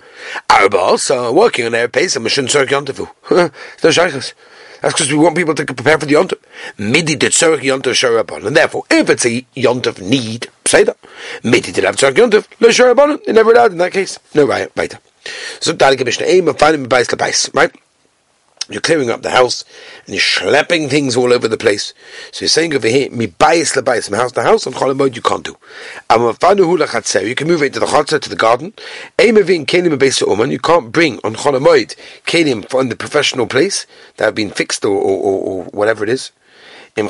Arba 0.48 0.78
also 0.78 1.32
working 1.32 1.66
on 1.66 1.72
their 1.72 1.88
pace 1.88 2.14
and 2.14 2.24
Mashun 2.24 2.48
Sark 2.48 2.68
Yontafu. 2.68 3.10
It's 3.74 3.82
no 3.84 3.90
Shaykhs. 3.90 4.32
That's 4.80 4.94
because 4.94 5.12
we 5.12 5.18
want 5.18 5.36
people 5.36 5.54
to 5.54 5.64
prepare 5.64 5.98
for 5.98 6.06
the 6.06 6.14
yontif. 6.14 6.38
Midi 6.78 7.16
did 7.16 7.32
tzorich 7.32 7.60
yontif 7.60 7.94
shorabon, 7.94 8.46
and 8.46 8.56
therefore, 8.56 8.84
if 8.90 9.10
it's 9.10 9.26
a 9.26 9.42
yontif 9.56 10.00
need, 10.00 10.48
say 10.66 10.84
that. 10.84 10.96
Midi 11.44 11.72
did 11.72 11.84
have 11.84 11.96
tzorich 11.96 12.14
yontif 12.14 12.46
le 12.60 12.68
shorabon. 12.68 13.22
They're 13.24 13.34
never 13.34 13.52
allowed 13.52 13.72
in 13.72 13.78
that 13.78 13.92
case. 13.92 14.18
No 14.34 14.46
right, 14.46 14.70
right. 14.76 14.94
So, 15.60 15.74
Dali 15.74 16.02
Mishnah 16.02 16.26
aim 16.26 16.52
finding 16.54 16.88
bais 16.88 17.08
lebais, 17.08 17.54
right? 17.54 17.74
You're 18.70 18.80
clearing 18.80 19.10
up 19.10 19.22
the 19.22 19.30
house 19.30 19.64
and 20.06 20.14
you're 20.14 20.22
schlepping 20.22 20.88
things 20.88 21.16
all 21.16 21.32
over 21.32 21.48
the 21.48 21.56
place. 21.56 21.92
So 22.30 22.44
you're 22.44 22.48
saying 22.48 22.72
over 22.72 22.86
here, 22.86 23.10
mi 23.10 23.26
bias 23.26 23.74
la 23.74 23.82
bias, 23.82 24.06
from 24.08 24.16
house 24.16 24.30
to 24.32 24.42
house, 24.42 24.64
on 24.66 24.96
mode 24.96 25.16
you 25.16 25.22
can't 25.22 25.44
do. 25.44 25.56
You 26.10 27.34
can 27.34 27.48
move 27.48 27.62
it 27.62 27.72
to 27.74 27.80
the 27.80 27.86
chotzer, 27.86 28.20
to 28.20 28.28
the 28.28 28.36
garden. 28.36 28.72
Uman, 29.18 30.50
you 30.50 30.58
can't 30.60 30.92
bring 30.92 31.18
on 31.24 31.34
cholim 31.34 31.62
mode 31.62 31.96
kelim 32.26 32.68
from 32.70 32.88
the 32.88 32.96
professional 32.96 33.48
place 33.48 33.86
that 34.16 34.26
have 34.26 34.34
been 34.36 34.50
fixed 34.50 34.84
or, 34.84 34.96
or, 34.96 35.18
or, 35.20 35.40
or 35.40 35.64
whatever 35.64 36.04
it 36.04 36.10
is. 36.10 36.30
Im 36.96 37.08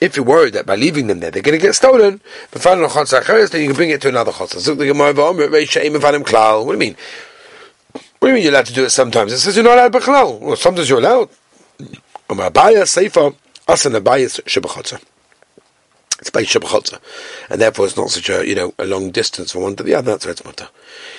if 0.00 0.16
you're 0.16 0.24
worried 0.24 0.54
that 0.54 0.66
by 0.66 0.74
leaving 0.74 1.06
them 1.06 1.20
there 1.20 1.30
they're 1.30 1.40
going 1.40 1.58
to 1.58 1.64
get 1.64 1.74
stolen, 1.74 2.20
then 2.50 2.82
you 2.82 3.68
can 3.68 3.76
bring 3.76 3.90
it 3.90 4.02
to 4.02 4.08
another 4.08 4.32
chotzer. 4.32 4.66
What 4.66 4.78
do 6.66 6.72
you 6.72 6.78
mean? 6.78 6.96
What 8.24 8.30
do 8.30 8.36
you 8.36 8.36
mean 8.36 8.44
you're 8.44 8.52
allowed 8.54 8.66
to 8.68 8.72
do 8.72 8.84
it 8.86 8.90
sometimes? 8.90 9.34
It 9.34 9.40
says 9.40 9.54
you're 9.54 9.64
not 9.66 9.76
allowed 9.76 9.92
b'chalal. 9.92 10.40
Well, 10.40 10.56
sometimes 10.56 10.88
you're 10.88 10.98
allowed. 10.98 11.28
Um, 12.30 12.38
abaya 12.38 12.84
seifa 12.84 13.36
asan 13.68 13.92
abaya 13.92 14.28
shebachotza. 14.46 14.98
It's 16.20 16.30
by 16.30 16.42
shebachotza, 16.44 17.00
and 17.50 17.60
therefore 17.60 17.84
it's 17.84 17.98
not 17.98 18.08
such 18.08 18.30
a 18.30 18.48
you 18.48 18.54
know 18.54 18.72
a 18.78 18.86
long 18.86 19.10
distance 19.10 19.52
from 19.52 19.64
one 19.64 19.76
to 19.76 19.82
the 19.82 19.94
other. 19.94 20.12
That's 20.12 20.24
why 20.24 20.32
it's 20.32 20.42
mutter. 20.42 20.70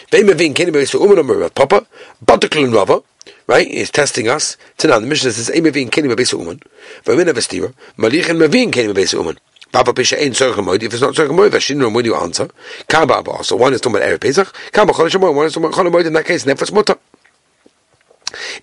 Ve'imavin 0.10 0.56
kini 0.56 0.72
beis 0.72 1.00
uman 1.00 1.20
omer 1.20 1.48
papa 1.52 1.86
batakul 2.26 2.74
rava. 2.74 3.04
Right, 3.46 3.68
he's 3.68 3.92
testing 3.92 4.28
us. 4.28 4.58
Tonight 4.80 5.02
the 5.02 5.06
Mishnah 5.06 5.32
says, 5.32 5.56
"Eimavin 5.56 5.92
kini 5.92 6.08
beis 6.08 6.34
uman." 6.34 6.60
V'min 7.04 7.32
avestira 7.32 7.72
malichin 8.00 8.40
mavin 8.40 8.74
kini 8.74 8.92
beis 8.96 9.14
uman. 9.14 9.38
Baba 9.76 9.92
Pisha 9.92 10.18
ain't 10.18 10.36
Tzorcha 10.36 10.82
If 10.82 10.94
it's 10.94 11.02
not 11.02 11.14
Tzorcha 11.16 11.32
Moed, 11.32 11.50
Vashin 11.50 11.76
Moed, 11.92 12.06
you 12.06 12.16
answer. 12.16 12.48
Kaba 12.88 13.44
So 13.44 13.58
one 13.58 13.74
is 13.74 13.82
talking 13.82 13.98
about 13.98 14.08
Erev 14.08 14.22
Pesach. 14.22 14.56
Kaba 14.72 14.94
Chodesh 14.94 15.20
One 15.20 15.46
is 15.46 15.54
talking 15.54 15.70
about 15.70 15.76
Chodesh 15.76 16.06
in 16.06 16.14
that 16.14 16.26
case, 16.26 16.46
therefore 16.46 16.74
Mutter. 16.74 16.96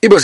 Both 0.03 0.23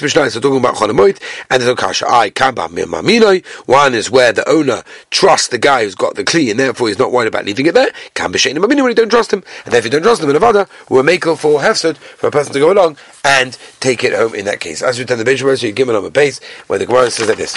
Mishnahs 0.00 0.36
are 0.36 0.40
talking 0.40 0.58
about 0.58 0.74
Cholamoid 0.76 1.20
and 1.50 1.62
the 1.62 1.74
Kasha. 1.74 2.08
I 2.08 2.30
Kaba 2.30 2.68
Maminoi. 2.68 3.44
One 3.66 3.94
is 3.94 4.10
where 4.10 4.32
the 4.32 4.48
owner 4.48 4.82
trusts 5.10 5.48
the 5.48 5.58
guy 5.58 5.84
who's 5.84 5.94
got 5.94 6.14
the 6.14 6.24
kli 6.24 6.50
and 6.50 6.58
therefore 6.58 6.88
he's 6.88 6.98
not 6.98 7.12
worried 7.12 7.28
about 7.28 7.44
leaving 7.44 7.66
it 7.66 7.74
there. 7.74 7.90
Kaba 8.14 8.38
Shein 8.38 8.56
Mamini 8.56 8.82
when 8.82 8.88
you 8.88 8.94
don't 8.94 9.10
trust 9.10 9.32
him. 9.32 9.42
And 9.64 9.72
therefore 9.72 9.86
you 9.86 9.92
don't 9.92 10.02
trust 10.02 10.22
him 10.22 10.30
in 10.30 10.36
Avada, 10.36 10.68
we're 10.88 11.02
making 11.02 11.36
for 11.36 11.60
Hefsed 11.60 11.96
for 11.96 12.28
a 12.28 12.30
person 12.30 12.52
to 12.52 12.58
go 12.58 12.72
along 12.72 12.96
and 13.24 13.56
take 13.80 14.04
it 14.04 14.12
home 14.12 14.34
in 14.34 14.44
that 14.46 14.60
case. 14.60 14.82
As 14.82 14.98
we 14.98 15.04
turn 15.04 15.18
the 15.18 15.24
Bishop, 15.24 15.56
so 15.58 15.66
you 15.66 15.72
give 15.72 15.88
on 15.88 15.94
a 15.94 16.10
base 16.10 16.40
where 16.66 16.78
the 16.78 16.86
Gemara 16.86 17.10
says 17.10 17.28
like 17.28 17.38
this. 17.38 17.52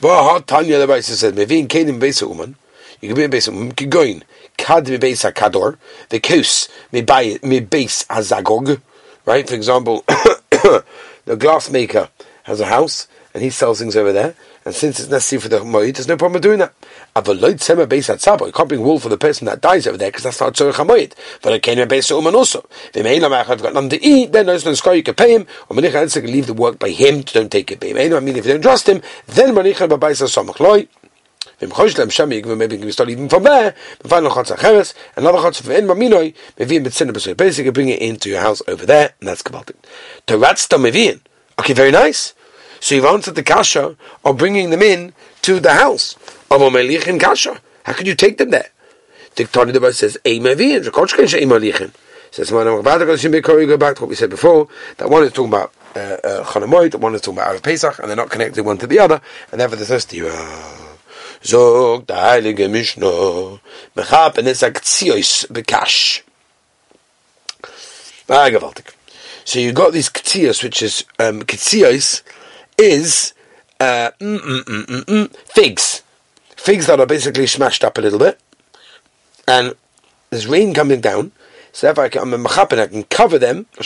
Tanya 0.00 0.78
the 0.78 0.86
Bais 0.86 1.04
says, 1.04 1.32
Mevin 1.32 1.68
Kedim 1.68 2.00
Besa 2.00 2.26
Uman. 2.26 2.56
You 3.00 3.08
can 3.08 3.16
be 3.16 3.24
in 3.24 3.30
Besa 3.30 3.52
Uman, 3.52 3.72
Kigoin 3.72 4.22
kad 4.56 4.86
beis 4.86 5.30
hakador, 5.30 5.78
the 6.08 6.20
kos 6.20 6.68
beis 6.92 8.06
hazagog, 8.06 8.80
right? 9.26 9.48
For 9.48 9.54
example, 9.54 10.04
the 10.06 10.84
glassmaker 11.26 12.08
has 12.44 12.60
a 12.60 12.66
house 12.66 13.08
and 13.34 13.42
he 13.42 13.50
sells 13.50 13.78
things 13.78 13.96
over 13.96 14.12
there, 14.12 14.34
and 14.64 14.74
since 14.74 15.00
it's 15.00 15.08
necessary 15.08 15.40
for 15.40 15.48
the 15.48 15.58
moed, 15.60 15.94
there's 15.94 16.06
no 16.06 16.16
problem 16.16 16.40
doing 16.40 16.58
that. 16.58 16.74
Avaloid 17.16 17.60
sema 17.60 17.86
beis 17.86 18.14
hatzabo, 18.14 18.46
you 18.46 18.52
can't 18.52 18.68
bring 18.68 18.82
wool 18.82 18.98
for 18.98 19.08
the 19.08 19.16
person 19.16 19.46
that 19.46 19.60
dies 19.60 19.86
over 19.86 19.96
there 19.96 20.10
because 20.10 20.24
that's 20.24 20.40
not 20.40 20.54
tzorich 20.54 20.74
hamoed. 20.74 21.14
But 21.40 21.54
it 21.54 21.62
came 21.62 21.78
beis 21.88 22.10
uman 22.10 22.34
also. 22.34 22.68
If 22.94 23.50
I've 23.50 23.62
got 23.62 23.74
nothing 23.74 23.90
to 23.90 24.04
eat, 24.04 24.32
then 24.32 24.46
there's 24.46 24.64
no 24.64 24.74
scar 24.74 24.94
you 24.94 25.02
can 25.02 25.14
pay 25.14 25.34
him, 25.34 25.46
or 25.68 25.76
manicha 25.76 26.12
can 26.12 26.30
leave 26.30 26.46
the 26.46 26.54
work 26.54 26.78
by 26.78 26.90
him, 26.90 27.22
to 27.22 27.34
don't 27.34 27.50
take 27.50 27.72
it. 27.72 27.82
I 27.82 28.20
mean, 28.20 28.36
if 28.36 28.46
you 28.46 28.52
don't 28.52 28.62
trust 28.62 28.88
him, 28.88 29.02
then 29.26 29.54
manicha 29.54 29.88
babayis 29.88 30.22
samach 30.28 30.60
loy. 30.60 30.86
Maybe 31.60 32.76
we 32.78 32.92
start 32.92 33.10
even 33.10 33.28
from 33.28 33.44
there. 33.44 33.74
Another 34.04 34.30
chotz 34.30 34.50
in 34.50 35.86
maminoi 35.86 36.34
meviim 36.56 36.84
betzina 36.84 37.36
Basically, 37.36 37.70
bring 37.70 37.88
it 37.88 38.00
into 38.00 38.28
your 38.28 38.40
house 38.40 38.62
over 38.66 38.84
there, 38.84 39.14
and 39.20 39.28
that's 39.28 39.42
kabaltik. 39.42 39.76
Teratzta 40.26 40.78
meviin. 40.78 41.20
Okay, 41.58 41.72
very 41.72 41.90
nice. 41.90 42.34
So 42.80 42.94
you've 42.94 43.04
answered 43.04 43.36
the 43.36 43.42
kasha 43.42 43.96
of 44.24 44.36
bringing 44.36 44.70
them 44.70 44.82
in 44.82 45.12
to 45.42 45.60
the 45.60 45.74
house 45.74 46.14
of 46.50 46.60
omelichin 46.60 47.20
kasha. 47.20 47.60
How 47.84 47.92
could 47.92 48.06
you 48.06 48.14
take 48.14 48.38
them 48.38 48.50
there? 48.50 48.70
The 49.36 49.44
Tani 49.44 49.72
says, 49.92 50.18
"Ei 50.24 50.40
meviin." 50.40 50.84
Rekochken 50.84 51.28
she 51.28 51.44
malichin. 51.44 51.92
Says, 52.30 52.50
"Man, 52.50 52.64
go 52.64 52.82
back 52.82 52.98
to 53.96 54.02
what 54.02 54.08
we 54.08 54.14
said 54.14 54.30
before. 54.30 54.68
That 54.96 55.10
one 55.10 55.22
is 55.24 55.32
talking 55.32 55.52
about 55.52 55.72
uh, 55.94 55.98
uh, 55.98 56.44
Chanamoid, 56.44 56.94
one 56.96 57.14
is 57.14 57.20
talking 57.20 57.38
about 57.38 57.54
Arav 57.54 57.62
Pesach, 57.62 57.98
and 57.98 58.08
they're 58.08 58.16
not 58.16 58.30
connected 58.30 58.64
one 58.64 58.78
to 58.78 58.86
the 58.86 58.98
other, 58.98 59.20
and 59.50 59.60
therefore 59.60 59.76
the 59.76 59.84
thirsty. 59.84 60.22
Uh, 60.22 60.91
Zog 61.44 62.06
der 62.06 62.22
Heilige 62.22 62.68
Mishnah, 62.68 63.58
mechapen 63.94 64.46
es 64.46 64.62
aktzios 64.62 65.46
bekash. 65.50 66.22
Ah, 68.28 68.48
gewaltig. 68.48 68.94
So 69.44 69.58
you 69.58 69.72
got 69.72 69.92
these 69.92 70.08
ktzios, 70.08 70.62
which 70.62 70.82
is, 70.82 71.04
um, 71.18 71.42
ktzios 71.42 72.22
is, 72.78 73.34
uh, 73.80 74.12
mm, 74.20 74.38
mm, 74.38 74.64
mm, 74.64 74.86
mm, 74.86 75.04
mm, 75.04 75.36
figs. 75.46 76.02
Figs 76.56 76.86
that 76.86 77.00
are 77.00 77.06
basically 77.06 77.48
smashed 77.48 77.82
up 77.82 77.98
a 77.98 78.00
little 78.00 78.20
bit. 78.20 78.38
And 79.48 79.74
there's 80.30 80.46
rain 80.46 80.72
coming 80.72 81.00
down, 81.00 81.32
so 81.72 81.90
if 81.90 81.98
I 81.98 82.08
can, 82.08 82.22
I'm 82.22 82.34
a 82.34 82.38
mechapen, 82.38 82.78
I 82.78 82.86
can 82.86 83.02
cover 83.04 83.38
them, 83.38 83.66
I 83.78 83.82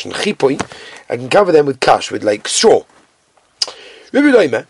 can 1.17 1.31
cover 1.31 1.53
them 1.53 1.67
with 1.67 1.81
kash, 1.81 2.11
with 2.11 2.23
like 2.23 2.47
straw. 2.47 2.85
Rabbi 4.13 4.31
Loime, 4.31 4.67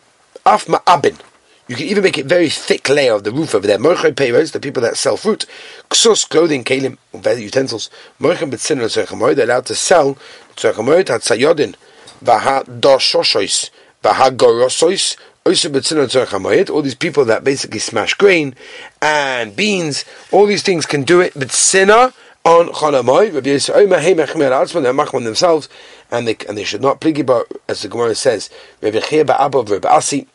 af 0.46 0.66
ma'abin, 0.66 1.18
you 1.68 1.76
can 1.76 1.86
even 1.86 2.02
make 2.04 2.18
it 2.18 2.26
very 2.26 2.48
thick 2.48 2.88
layer 2.88 3.14
of 3.14 3.24
the 3.24 3.32
roof 3.32 3.54
over 3.54 3.66
there. 3.66 3.78
Morchay 3.78 4.12
payros, 4.12 4.52
the 4.52 4.60
people 4.60 4.82
that 4.82 4.96
sell 4.96 5.16
fruit, 5.16 5.46
ksos 5.90 6.28
clothing, 6.28 6.64
kalim, 6.64 6.96
utensils. 7.12 7.90
Morchem 8.20 8.50
betzin 8.50 8.78
tzerchamoy, 8.78 9.34
they're 9.34 9.46
allowed 9.46 9.66
to 9.66 9.74
sell 9.74 10.16
tzerchamoy 10.56 11.00
at 11.10 11.22
sayodin, 11.22 11.74
vaha 12.22 12.64
doshoshois, 12.64 13.70
vaha 14.02 14.30
gorosois, 14.36 15.16
all 15.46 16.82
these 16.82 16.96
people 16.96 17.24
that 17.24 17.44
basically 17.44 17.78
smash 17.78 18.14
grain 18.14 18.52
and 19.00 19.54
beans, 19.54 20.04
all 20.32 20.44
these 20.44 20.64
things 20.64 20.84
can 20.86 21.04
do 21.04 21.20
it, 21.20 21.32
but 21.36 21.52
sinner 21.52 22.12
on 22.44 22.66
Cholamoy, 22.70 23.32
Rabbi 23.32 23.50
Yisrael, 23.50 23.88
they're 24.82 24.92
machman 24.92 25.22
themselves, 25.22 25.68
and 26.10 26.26
they, 26.26 26.36
and 26.48 26.58
they 26.58 26.64
should 26.64 26.80
not 26.80 27.00
pligi 27.00 27.20
about, 27.20 27.46
as 27.68 27.82
the 27.82 27.88
Gemara 27.88 28.16
says, 28.16 28.50
Rabbi 28.82 28.98
Chia 28.98 29.24
ba'abov, 29.24 29.70
Rabbi 29.70 29.88
Asi, 29.88 30.26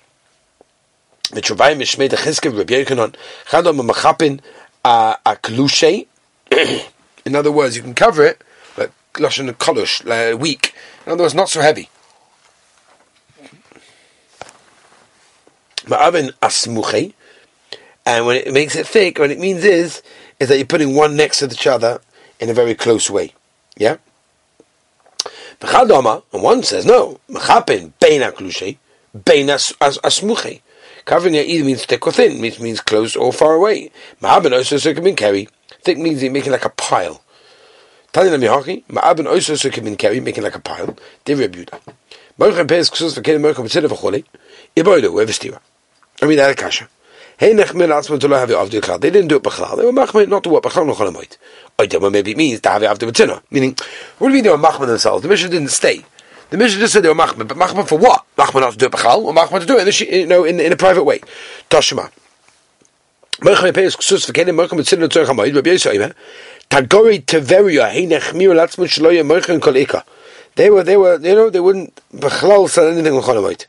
Mitzvayim 1.31 1.77
Mishmei 1.77 2.09
Dechizke 2.09 2.55
Rabbi 2.55 2.83
Yochanan 2.83 3.15
Chadom 3.45 3.87
Machapin 3.87 4.39
a 4.83 5.17
Klushe. 5.25 6.07
In 7.25 7.35
other 7.35 7.51
words, 7.51 7.75
you 7.75 7.81
can 7.81 7.93
cover 7.93 8.23
it 8.23 8.41
but 8.75 8.91
lashon 9.13 9.51
kolush, 9.53 10.05
like 10.05 10.33
uh, 10.33 10.37
weak. 10.37 10.73
In 11.05 11.13
other 11.13 11.23
words, 11.23 11.35
not 11.35 11.49
so 11.49 11.61
heavy. 11.61 11.89
Ma'avin 15.85 16.31
asmuche, 16.41 17.13
and 18.05 18.25
when 18.25 18.37
it 18.37 18.53
makes 18.53 18.75
it 18.75 18.87
thick, 18.87 19.19
what 19.19 19.31
it 19.31 19.39
means 19.39 19.63
is 19.63 20.01
is 20.39 20.49
that 20.49 20.57
you're 20.57 20.65
putting 20.65 20.95
one 20.95 21.15
next 21.15 21.39
to 21.39 21.45
each 21.45 21.67
other 21.67 22.01
in 22.39 22.49
a 22.49 22.53
very 22.53 22.75
close 22.75 23.09
way. 23.09 23.33
Yeah. 23.77 23.97
And 25.61 26.29
one 26.31 26.63
says 26.63 26.85
no. 26.85 27.19
Machapin 27.29 27.93
bein 27.99 28.21
aklushe, 28.21 28.77
bein 29.25 29.47
asmuche. 29.47 30.61
Covering 31.11 31.35
it 31.35 31.45
either 31.47 31.65
means 31.65 31.83
thick 31.83 32.07
or 32.07 32.13
thin, 32.13 32.39
means 32.39 32.57
means 32.57 32.79
close 32.79 33.17
or 33.17 33.33
far 33.33 33.55
away. 33.55 33.91
Ma'aben 34.21 34.53
also 34.53 34.77
circum 34.77 35.13
carry. 35.13 35.49
Thick 35.83 35.97
means 35.97 36.23
making 36.23 36.53
like 36.53 36.63
a 36.63 36.69
pile. 36.69 37.21
Tanya 38.13 38.37
Mihachi, 38.37 38.85
Ma'aben 38.85 39.27
also 39.27 39.55
circum 39.55 39.93
carry, 39.97 40.21
making 40.21 40.41
like 40.41 40.55
a 40.55 40.61
pile. 40.61 40.95
They 41.25 41.33
rebuta. 41.33 41.81
Moichem 42.39 42.65
pes 42.65 42.89
ksus 42.89 43.21
kelim 43.21 43.41
moichem 43.41 43.65
b'tzid 43.65 43.89
chole. 43.89 44.23
Iboido, 44.77 45.11
whoever 45.11 45.33
stira. 45.33 45.59
I 46.21 46.27
mean, 46.27 46.37
that 46.37 46.55
kasha. 46.55 46.87
Hey 47.37 47.53
nechmir 47.53 47.89
atzman 47.89 48.21
to 48.21 48.29
lo 48.29 48.37
have 48.37 48.47
avdu 48.47 48.79
klal. 48.79 49.01
They 49.01 49.09
didn't 49.09 49.27
do 49.27 49.35
it 49.35 49.43
b'chlal. 49.43 49.75
They 49.75 49.83
were 49.83 49.91
machmir 49.91 50.29
not 50.29 50.43
to 50.43 50.49
what 50.49 50.63
b'chlal 50.63 50.87
no 50.87 50.93
cholamoid. 50.93 51.35
Oidem, 51.77 52.09
maybe 52.09 52.31
it 52.31 52.37
means 52.37 52.61
to 52.61 52.69
have 52.69 52.83
avdu 52.83 53.11
b'tzina. 53.11 53.43
Meaning, 53.51 53.75
what 54.17 54.29
do 54.29 54.33
we 54.33 54.39
they 54.39 54.49
were 54.49 54.57
machmir 54.57 54.87
themselves? 54.87 55.23
The 55.23 55.27
mission 55.27 55.51
didn't 55.51 55.71
stay. 55.71 56.05
The 56.51 56.57
Mishnah 56.57 56.81
just 56.81 56.91
said 56.91 57.03
they 57.03 57.07
were 57.07 57.15
machmir, 57.15 57.47
but 57.47 57.55
machmir 57.55 57.87
for 57.87 57.97
what? 57.97 58.25
Machmir 58.37 58.59
not 58.59 58.73
to 58.73 58.77
do 58.77 58.87
it 58.87 58.91
b'chal, 58.91 59.23
or 59.23 59.33
machmir 59.33 59.61
to 59.61 59.65
do 59.65 59.77
it 59.77 59.83
in 59.83 59.87
a, 59.87 59.91
you 60.19 60.27
know, 60.27 60.43
in, 60.43 60.59
in 60.59 60.73
a 60.73 60.75
private 60.75 61.05
way. 61.05 61.21
Toshima. 61.69 62.11
They 63.41 63.51
were, 70.69 70.83
they 70.83 70.97
were, 70.97 71.17
you 71.21 71.35
know, 71.35 71.49
they 71.49 71.61
wouldn't 71.61 72.01
b'chlal 72.13 72.69
say 72.69 72.91
anything 72.91 73.13
on 73.13 73.23
cholamoid. 73.23 73.65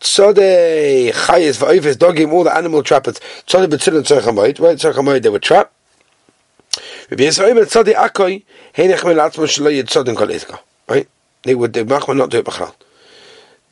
Tzode 0.00 1.12
chayes 1.12 1.56
v'oifes 1.56 1.94
dogim, 1.94 2.32
all 2.32 2.44
the 2.44 2.54
animal 2.54 2.82
trappers. 2.82 3.18
Tzode 3.46 3.68
b'tzina 3.68 4.02
tzorch 4.02 4.24
hamoid, 4.24 4.60
right? 4.60 4.76
Tzorch 4.76 4.92
hamoid, 4.92 5.22
they 5.22 5.30
were 5.30 5.38
trapped. 5.38 5.72
Rabbi 7.10 7.24
Yisrael, 7.24 7.64
tzode 7.64 7.94
akoi, 7.94 8.44
hey 8.74 8.88
nechmir 8.88 9.16
latzman 9.16 9.46
shloya 9.46 9.84
tzodin 9.84 10.14
kol 10.14 10.30
ika. 10.30 10.60
Right? 10.86 11.08
They 11.42 11.54
would, 11.54 11.72
the 11.72 11.84
machman 11.84 12.16
not 12.16 12.30
do 12.30 12.38
it 12.38 12.44
b'chal. 12.44 12.74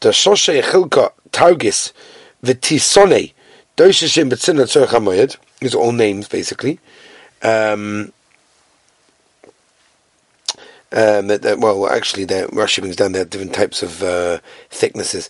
The 0.00 0.10
shoshe 0.10 0.62
chilka 0.62 1.12
taugis 1.30 1.92
v'tisone 2.44 3.32
doishishim 3.76 4.30
b'tzina 4.30 4.64
tzorch 4.64 4.88
hamoid. 4.88 5.36
These 5.60 5.74
are 5.74 5.78
all 5.78 5.92
names, 5.92 6.28
basically. 6.28 6.78
Um, 7.42 8.12
um, 10.90 11.26
that, 11.26 11.42
that, 11.42 11.58
well, 11.58 11.86
actually, 11.86 12.24
the 12.24 12.48
Rashi 12.52 12.80
brings 12.80 12.96
down 12.96 13.12
there 13.12 13.24
different 13.24 13.54
types 13.54 13.82
of 13.82 14.02
uh, 14.02 14.38
thicknesses. 14.70 15.28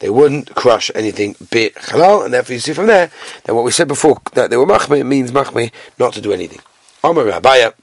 They 0.00 0.10
wouldn't 0.10 0.54
crush 0.54 0.90
anything 0.94 1.36
bit 1.50 1.74
halal, 1.76 2.24
and 2.24 2.34
therefore 2.34 2.54
you 2.54 2.60
see 2.60 2.72
from 2.72 2.88
there 2.88 3.10
that 3.44 3.54
what 3.54 3.64
we 3.64 3.70
said 3.70 3.88
before 3.88 4.20
that 4.32 4.50
they 4.50 4.56
were 4.56 4.66
machme 4.66 5.06
means 5.06 5.30
machme 5.30 5.70
not 5.98 6.12
to 6.14 6.20
do 6.20 6.32
anything. 6.32 6.60
Amar 7.04 7.24
Rabaya, 7.24 7.74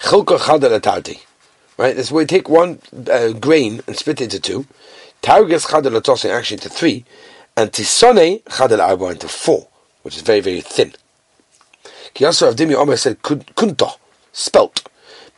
chilka. 0.00 1.18
Right, 1.76 1.96
this 1.96 2.12
way 2.12 2.24
take 2.24 2.48
one 2.48 2.78
uh, 3.10 3.32
grain 3.32 3.82
and 3.86 3.96
split 3.96 4.20
it 4.20 4.24
into 4.24 4.40
two. 4.40 4.66
Targes 5.22 5.66
chadalatose 5.66 6.30
actually 6.30 6.56
into 6.56 6.68
three, 6.68 7.04
and 7.56 7.72
tisone 7.72 8.42
chadal 8.44 8.80
arba 8.80 9.06
into 9.06 9.28
four 9.28 9.68
which 10.04 10.16
is 10.16 10.22
very, 10.22 10.40
very 10.40 10.60
thin. 10.60 10.92
Kiyasar 12.14 12.50
of 12.50 12.56
Dimi 12.56 12.74
Omer 12.74 12.96
said 12.96 13.22
kunto, 13.22 13.96
spelt. 14.32 14.86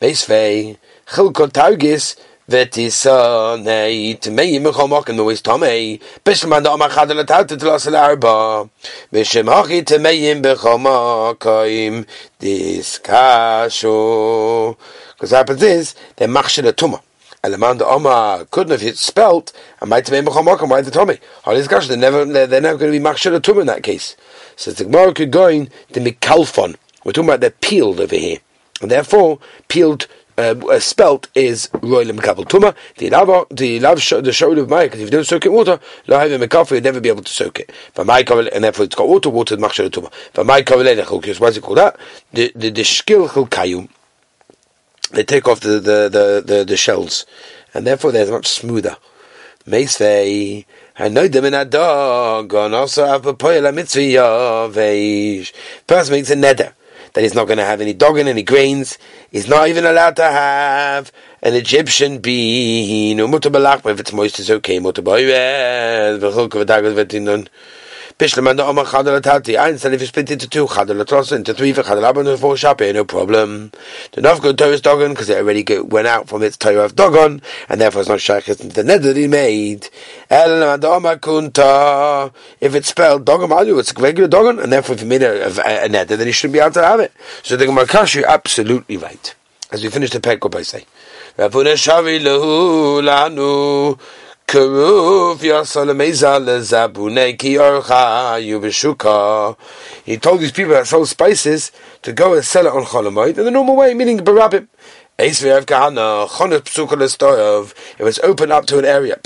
Beisvei, 0.03 0.77
chilko 1.07 1.49
taugis, 1.49 2.17
ותיסוני 2.50 4.16
טמאים 4.20 4.64
בכל 4.64 4.88
מוקם 4.88 5.16
מוויס 5.16 5.42
טומאי 5.42 5.98
בשלמן 6.26 6.64
דאמר 6.64 6.90
חד 6.90 7.12
לתאותה 7.12 7.58
תלוס 7.58 7.88
לארבע 7.88 8.62
בשם 9.14 9.50
הכי 9.50 9.82
טמאים 9.82 10.42
בכל 10.42 10.78
מוקם 10.78 12.02
דיסקשו 12.40 13.96
because 15.16 15.32
what 15.32 15.38
happens 15.38 15.64
is 15.64 15.96
they're 16.16 16.28
machshir 16.28 16.68
a 16.68 16.74
tumah 16.74 17.00
Alaman 17.44 17.80
the 17.80 17.88
Oma 17.88 18.46
couldn't 18.52 18.70
have 18.72 18.82
hit 18.82 19.00
spelt, 19.00 19.52
and 19.80 19.90
might 19.90 20.08
have 20.08 20.12
been 20.12 20.26
Bechom 20.32 20.70
why 20.70 20.82
the 20.82 20.92
Tommy? 20.92 21.18
Hardly 21.44 21.64
They're 21.64 21.98
never, 21.98 22.24
they're, 22.24 22.46
they're 22.46 22.62
never 22.62 22.78
going 22.78 22.92
to 22.92 23.00
be 23.00 23.04
Machshir 23.04 23.36
a 23.36 23.40
Tum 23.40 23.60
in 23.60 23.66
that 23.66 23.82
case. 23.82 24.16
So 24.56 24.70
the 24.70 24.84
Gemara 24.84 25.12
could 25.12 25.32
go 25.32 25.48
in 25.48 25.70
the 25.90 26.02
Mikalfon. 26.02 26.76
We're 27.04 27.14
talking 27.14 27.30
about 27.30 27.42
the 27.42 27.50
peeled 27.50 28.00
over 28.00 28.16
here. 28.16 28.38
And 28.80 28.92
therefore, 28.92 29.40
peeled 29.68 30.06
uh, 30.39 30.79
spelt 30.79 31.29
is 31.35 31.69
roilim 31.75 32.23
kabel 32.23 32.45
tuma. 32.45 32.75
The 32.97 33.11
lava, 33.11 33.47
the 33.51 33.81
love, 33.81 33.97
the 33.97 34.33
shoulder 34.33 34.63
of 34.63 34.69
Mike. 34.69 34.95
If 34.95 35.01
you 35.01 35.11
don't 35.11 35.25
soak 35.25 35.47
it 35.47 35.49
in 35.49 35.55
water, 35.55 35.81
lo 36.07 36.19
have 36.19 36.31
a 36.31 36.75
you'd 36.75 36.85
never 36.85 37.01
be 37.01 37.09
able 37.09 37.23
to 37.23 37.33
soak 37.33 37.61
it. 37.61 37.73
For 37.95 38.05
my 38.05 38.21
and 38.21 38.65
therefore 38.65 38.85
it's 38.85 38.95
got 38.95 39.09
water. 39.09 39.31
Water 39.31 39.57
machshel 39.57 39.91
tuma. 39.91 40.13
For 40.33 40.45
my 40.45 40.63
kavel 40.63 41.41
Why 41.41 41.49
is 41.49 41.57
it 41.57 41.63
called 41.63 41.79
that? 41.79 41.99
The 42.33 42.53
the 42.55 42.71
the 42.71 42.85
skill 42.85 43.29
kayum 43.29 43.89
they 45.13 45.25
take 45.25 45.47
off 45.47 45.61
the, 45.61 45.79
the, 45.81 46.09
the, 46.09 46.43
the, 46.45 46.65
the 46.65 46.77
shells, 46.77 47.27
and 47.73 47.87
therefore 47.87 48.13
they're 48.13 48.31
much 48.31 48.47
smoother. 48.47 48.97
Meisvei, 49.67 50.65
I 50.99 51.09
know 51.09 51.29
them 51.29 51.45
in 51.45 51.55
a 51.55 51.65
dog, 51.65 52.53
and 52.55 52.75
also 52.75 53.07
have 53.07 53.27
a 53.27 53.35
poil 53.35 53.67
a 53.67 53.73
mitzvah 53.73 54.71
Person 55.87 56.13
makes 56.13 56.31
a 56.31 56.37
neder 56.37 56.73
that 57.17 57.23
he's 57.23 57.35
not 57.35 57.47
going 57.47 57.57
to 57.57 57.65
have 57.65 57.81
any 57.81 57.95
dog 57.95 58.19
and 58.19 58.29
any 58.29 58.43
grains. 58.43 58.99
He's 59.31 59.49
not 59.49 59.69
even 59.69 59.87
allowed 59.87 60.17
to 60.17 60.25
have 60.25 61.11
an 61.43 61.55
Egyptian 61.55 62.19
bean. 62.19 63.19
If 63.19 64.01
it's 64.01 64.13
moist, 64.13 64.39
it's 64.39 64.51
okay. 64.51 64.79
Mutter 68.19 68.43
boy, 68.43 68.51
Bishlam 68.53 68.61
Omar 68.61 68.85
Chadal 68.85 69.23
Tati. 69.23 69.55
Said 69.79 69.93
if 69.93 70.01
you 70.01 70.07
split 70.07 70.31
into 70.31 70.49
two, 70.49 70.67
Chadal 70.67 71.07
Tros 71.07 71.33
into 71.33 71.53
three 71.53 71.73
for 71.73 71.83
Chadal 71.83 72.09
Abon 72.09 72.37
four 72.39 72.57
Shape, 72.57 72.95
no 72.95 73.05
problem. 73.05 73.73
The 74.13 74.23
Novgod 74.23 74.57
Torah 74.57 74.71
is 74.71 74.81
Dogon 74.81 75.11
because 75.11 75.29
it 75.29 75.39
already 75.39 75.65
went 75.81 76.07
out 76.07 76.29
from 76.29 76.43
its 76.43 76.57
Torah 76.57 76.85
of 76.85 76.95
Dogon, 76.97 77.43
and 77.69 77.81
therefore 77.81 78.01
it's 78.03 78.09
not 78.09 78.21
Shaykh 78.21 78.49
into 78.49 78.69
the 78.69 78.83
that 78.83 79.17
he 79.17 79.27
made. 79.27 79.91
El 80.31 80.85
Omar 80.85 81.17
Kunta. 81.19 82.33
If 82.61 82.75
it's 82.75 82.89
spelled 82.89 83.27
Dogon 83.27 83.51
Malu, 83.51 83.79
it's 83.79 83.93
regular 83.95 84.29
Dogon, 84.29 84.63
and 84.63 84.73
therefore 84.73 84.95
if 84.95 85.03
you 85.03 85.09
made 85.09 85.23
a, 85.23 85.49
a, 85.67 85.85
a 85.85 85.89
net, 85.89 86.09
then 86.09 86.27
you 86.27 86.33
shouldn't 86.33 86.55
be 86.55 86.61
able 86.61 86.73
to 86.73 86.83
have 86.83 87.01
it. 87.01 87.13
So 87.43 87.57
the 87.57 87.67
Gemara 87.67 87.87
Kashi, 87.87 88.25
absolutely 88.25 88.97
right. 88.97 89.35
As 89.73 89.83
we 89.83 89.91
finish 89.91 90.11
the 90.11 90.21
Pekop, 90.21 90.55
I 90.55 90.63
say. 90.63 90.87
He 94.49 94.59
told 100.19 100.39
these 100.41 100.53
people 100.53 100.75
that 100.75 100.87
sell 100.87 101.05
spices 101.05 101.73
to 102.03 102.13
go 102.13 102.33
and 102.33 102.45
sell 102.45 102.67
it 102.67 102.73
on 102.73 102.85
Cholamoid 102.85 103.39
in 103.39 103.45
the 103.45 103.51
normal 103.51 103.75
way, 103.75 103.93
meaning 103.93 104.21
Barabim. 104.21 104.69
If 105.19 105.43
it's 107.99 108.19
open 108.21 108.53
up 108.53 108.67
to 108.67 108.79
an 108.79 108.85
area, 108.85 109.19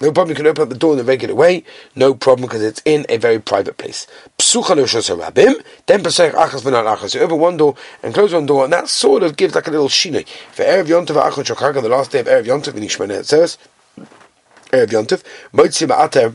no 0.00 0.12
problem, 0.12 0.30
you 0.30 0.34
can 0.34 0.46
open 0.46 0.62
up 0.62 0.70
the 0.70 0.78
door 0.78 0.92
in 0.92 0.98
the 0.98 1.04
regular 1.04 1.34
way, 1.34 1.62
no 1.94 2.14
problem 2.14 2.48
because 2.48 2.62
it's 2.62 2.80
in 2.86 3.04
a 3.10 3.18
very 3.18 3.38
private 3.38 3.76
place. 3.76 4.06
Then. 4.54 5.56
You 5.86 7.20
open 7.20 7.38
one 7.38 7.56
door 7.58 7.74
and 8.02 8.14
close 8.14 8.32
one 8.32 8.46
door, 8.46 8.64
and 8.64 8.72
that 8.72 8.88
sort 8.88 9.22
of 9.22 9.36
gives 9.36 9.54
like 9.54 9.66
a 9.66 9.70
little 9.70 9.88
shinoi. 9.88 10.26
For 10.52 10.62
Erev 10.62 11.82
the 11.82 11.88
last 11.88 12.12
day 12.12 12.20
of 12.20 12.26
Erev 12.26 12.46
Yontav, 12.46 12.74
in 12.76 12.82
Ishmael 12.82 13.24
says, 13.24 13.58
Erev 14.72 14.86
Yontav, 14.86 15.22
moitzi 15.52 15.86
ma'ater, 15.86 16.34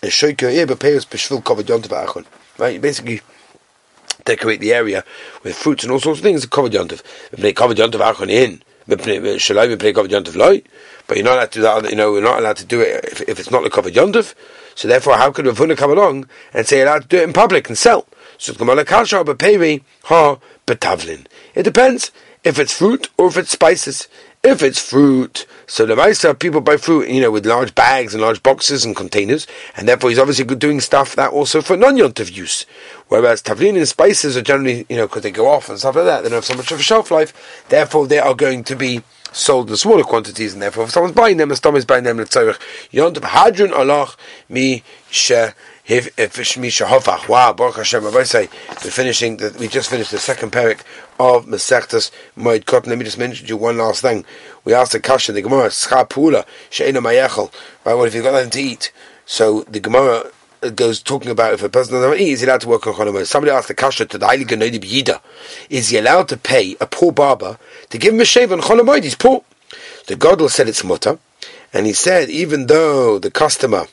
b'shvil 0.00 1.42
kovad 1.42 1.64
achon. 1.64 2.24
Right, 2.56 2.74
you 2.74 2.80
basically 2.80 3.20
decorate 4.24 4.60
the 4.60 4.72
area 4.72 5.04
with 5.42 5.54
fruits 5.54 5.84
and 5.84 5.92
all 5.92 6.00
sorts 6.00 6.20
of 6.20 6.24
things, 6.24 6.46
kovad 6.46 6.70
Yontav. 6.70 7.02
V'pnei 7.32 7.52
kovad 7.52 7.74
Yontav 7.74 8.14
achon 8.14 8.30
in, 8.30 8.62
shalai 8.88 9.68
v'pnei 9.76 9.92
kovad 9.92 10.08
Yontav 10.08 10.36
loy, 10.36 10.62
but 11.08 11.16
you're 11.16 11.26
not 11.26 11.34
allowed 11.34 11.52
to 11.52 11.58
do 11.58 11.62
that. 11.62 11.90
You 11.90 11.96
know, 11.96 12.12
you're 12.12 12.22
not 12.22 12.38
allowed 12.38 12.58
to 12.58 12.64
do 12.64 12.80
it 12.80 13.04
if, 13.04 13.20
if 13.22 13.40
it's 13.40 13.50
not 13.50 13.64
the 13.64 13.70
covered 13.70 13.94
yontif. 13.94 14.34
So 14.76 14.86
therefore, 14.86 15.16
how 15.16 15.32
could 15.32 15.46
Ravuna 15.46 15.76
come 15.76 15.90
along 15.90 16.28
and 16.54 16.64
say 16.64 16.82
allowed 16.82 17.02
to 17.02 17.08
do 17.08 17.16
it 17.18 17.24
in 17.24 17.32
public 17.32 17.68
and 17.68 17.76
sell? 17.76 18.06
So 18.36 18.52
Ha 18.52 20.38
Betavlin. 20.66 21.26
It 21.54 21.62
depends 21.64 22.12
if 22.44 22.58
it's 22.58 22.72
fruit 22.72 23.08
or 23.16 23.26
if 23.26 23.36
it's 23.36 23.50
spices. 23.50 24.06
If 24.44 24.62
it's 24.62 24.78
fruit, 24.80 25.46
so 25.66 25.84
the 25.84 25.96
Maisa 25.96 26.38
people 26.38 26.60
buy 26.60 26.76
fruit, 26.76 27.08
you 27.08 27.20
know, 27.20 27.32
with 27.32 27.44
large 27.44 27.74
bags 27.74 28.14
and 28.14 28.22
large 28.22 28.40
boxes 28.40 28.84
and 28.84 28.94
containers, 28.94 29.48
and 29.76 29.88
therefore 29.88 30.10
he's 30.10 30.18
obviously 30.18 30.44
doing 30.44 30.80
stuff 30.80 31.16
that 31.16 31.32
also 31.32 31.60
for 31.60 31.76
non-yontiv 31.76 32.32
use. 32.32 32.64
Whereas 33.08 33.42
tavlin 33.42 33.76
and 33.76 33.88
spices 33.88 34.36
are 34.36 34.42
generally, 34.42 34.86
you 34.88 34.96
know, 34.96 35.08
because 35.08 35.24
they 35.24 35.32
go 35.32 35.48
off 35.48 35.68
and 35.68 35.76
stuff 35.76 35.96
like 35.96 36.04
that, 36.04 36.22
they 36.22 36.28
don't 36.28 36.36
have 36.36 36.44
so 36.44 36.54
much 36.54 36.70
of 36.70 36.78
a 36.78 36.82
shelf 36.84 37.10
life. 37.10 37.66
Therefore, 37.68 38.06
they 38.06 38.20
are 38.20 38.34
going 38.34 38.62
to 38.62 38.76
be 38.76 39.02
sold 39.32 39.70
in 39.70 39.76
smaller 39.76 40.04
quantities, 40.04 40.52
and 40.52 40.62
therefore 40.62 40.84
if 40.84 40.90
someone's 40.90 41.14
buying 41.14 41.36
them, 41.36 41.50
and 41.50 41.58
someone's 41.58 41.84
buying 41.84 42.04
them, 42.04 42.18
letzorich 42.18 42.58
yontav 42.92 43.22
hadrun 43.22 43.70
alach 43.70 44.16
mi 44.48 44.82
she 45.10 45.34
hofach. 45.94 47.28
Wow, 47.28 47.52
Baruch 47.54 47.76
Hashem, 47.76 48.04
Rabbi 48.04 48.22
say 48.24 48.48
we're 48.84 48.90
finishing. 48.90 49.38
The, 49.38 49.56
we 49.58 49.68
just 49.68 49.88
finished 49.88 50.10
the 50.10 50.18
second 50.18 50.52
parak 50.52 50.80
of 51.18 51.46
Masechtas 51.46 52.10
Moed 52.36 52.66
Kot. 52.66 52.86
Let 52.86 52.98
me 52.98 53.04
just 53.04 53.18
mention 53.18 53.46
to 53.46 53.48
you 53.48 53.56
one 53.56 53.78
last 53.78 54.02
thing. 54.02 54.24
We 54.64 54.74
asked 54.74 54.92
the 54.92 55.00
Kasha, 55.00 55.32
the 55.32 55.40
Gemara, 55.40 55.68
Schapula, 55.68 56.44
Sheina 56.70 56.98
Mayechel. 56.98 57.50
Right, 57.84 57.94
what 57.94 58.08
if 58.08 58.14
you've 58.14 58.24
got 58.24 58.32
nothing 58.32 58.50
to 58.50 58.60
eat? 58.60 58.92
So 59.24 59.62
the 59.62 59.80
Gemara 59.80 60.30
goes 60.74 61.02
talking 61.02 61.30
about 61.30 61.54
if 61.54 61.62
a 61.62 61.68
person 61.68 61.94
doesn't 61.94 62.20
eat, 62.20 62.32
is 62.32 62.40
he 62.40 62.46
allowed 62.46 62.60
to 62.62 62.68
work 62.68 62.86
on 62.86 62.94
Chol 62.94 63.26
Somebody 63.26 63.52
asked 63.52 63.68
the 63.68 63.74
kasha 63.74 64.06
to 64.06 64.18
the 64.18 64.26
Heilige 64.26 64.56
Noda 64.56 64.78
B'Yehuda, 64.78 65.20
is 65.70 65.88
he 65.88 65.98
allowed 65.98 66.28
to 66.28 66.36
pay 66.36 66.76
a 66.80 66.86
poor 66.86 67.12
barber 67.12 67.58
to 67.90 67.98
give 67.98 68.14
him 68.14 68.20
a 68.20 68.24
shave 68.24 68.52
on 68.52 68.60
Chol 68.60 69.02
He's 69.02 69.14
poor. 69.14 69.44
The 70.06 70.14
Godel 70.14 70.50
said 70.50 70.68
it's 70.68 70.84
mutter, 70.84 71.18
and 71.72 71.86
he 71.86 71.92
said 71.92 72.30
even 72.30 72.66
though 72.66 73.18
the 73.18 73.30
customer 73.30 73.86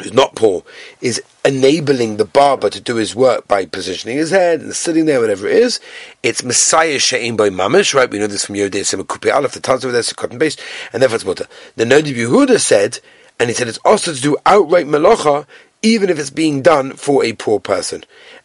who's 0.00 0.12
not 0.12 0.34
poor, 0.34 0.64
is 1.00 1.22
enabling 1.44 2.16
the 2.16 2.24
barber 2.24 2.68
to 2.68 2.80
do 2.80 2.96
his 2.96 3.14
work 3.14 3.46
by 3.46 3.64
positioning 3.64 4.16
his 4.16 4.30
head 4.30 4.60
and 4.60 4.74
sitting 4.74 5.06
there, 5.06 5.20
whatever 5.20 5.46
it 5.46 5.56
is. 5.56 5.78
It's 6.22 6.42
Messiah 6.42 6.98
She'im 6.98 7.36
by 7.36 7.48
Mamish, 7.48 7.94
right? 7.94 8.10
We 8.10 8.18
know 8.18 8.26
this 8.26 8.46
from 8.46 8.56
Yodeh 8.56 8.82
Semakupi 8.82 9.32
Aleph, 9.32 9.52
the 9.52 9.60
Taz 9.60 9.84
over 9.84 9.92
there, 9.92 10.02
cotton 10.02 10.38
base, 10.38 10.56
and 10.92 11.00
therefore 11.00 11.16
it's 11.16 11.24
mutter. 11.24 11.46
The 11.76 11.84
Noda 11.84 12.12
Yehuda 12.12 12.58
said, 12.58 12.98
and 13.38 13.48
he 13.48 13.54
said 13.54 13.68
it's 13.68 13.78
also 13.84 14.12
to 14.12 14.20
do 14.20 14.36
outright 14.46 14.86
melocha, 14.86 15.46
even 15.82 16.08
if 16.10 16.18
it's 16.18 16.30
being 16.30 16.62
done 16.62 16.92
for 16.92 17.24
a 17.24 17.32
poor 17.34 17.60
person. 17.60 18.04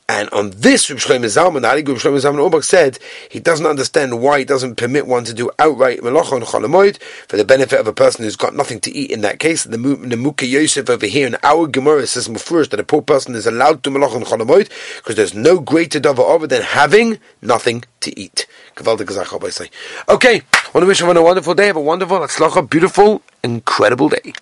And 0.09 0.27
on 0.31 0.49
this, 0.49 0.89
Reb 0.89 0.97
Shlomo 0.97 1.25
Zalman, 1.25 1.69
Ali 1.69 1.83
Reb 1.83 1.97
Shlomo 1.97 2.19
Zalman 2.19 2.63
said 2.63 2.97
he 3.29 3.39
doesn't 3.39 3.67
understand 3.67 4.19
why 4.19 4.39
he 4.39 4.43
doesn't 4.43 4.75
permit 4.75 5.05
one 5.05 5.23
to 5.25 5.35
do 5.35 5.51
outright 5.59 5.99
melacha 5.99 6.31
on 6.31 6.41
Cholamoid 6.41 6.97
for 7.27 7.37
the 7.37 7.45
benefit 7.45 7.79
of 7.79 7.85
a 7.85 7.93
person 7.93 8.23
who's 8.23 8.35
got 8.35 8.55
nothing 8.55 8.79
to 8.79 8.91
eat 8.91 9.11
in 9.11 9.21
that 9.21 9.37
case. 9.37 9.65
The 9.65 9.77
Nimukei 9.77 10.49
Yosef 10.49 10.89
over 10.89 11.05
here 11.05 11.27
in 11.27 11.37
our 11.43 11.67
Gemara 11.67 12.07
says 12.07 12.27
first 12.41 12.71
that 12.71 12.79
a 12.79 12.83
poor 12.83 13.03
person 13.03 13.35
is 13.35 13.45
allowed 13.45 13.83
to 13.83 13.91
melacha 13.91 14.15
on 14.15 14.23
Cholamoid 14.23 14.69
because 14.97 15.15
there's 15.15 15.35
no 15.35 15.59
greater 15.59 15.99
dava 15.99 16.27
over 16.27 16.47
than 16.47 16.63
having 16.63 17.19
nothing 17.43 17.83
to 17.99 18.19
eat. 18.19 18.47
Okay, 18.79 18.85
I 18.87 20.71
want 20.73 20.83
to 20.83 20.85
wish 20.87 21.01
everyone 21.01 21.17
a 21.17 21.21
wonderful 21.21 21.53
day. 21.53 21.67
Have 21.67 21.75
a 21.75 21.81
wonderful, 21.81 22.61
beautiful, 22.63 23.21
incredible 23.43 24.09
day. 24.09 24.33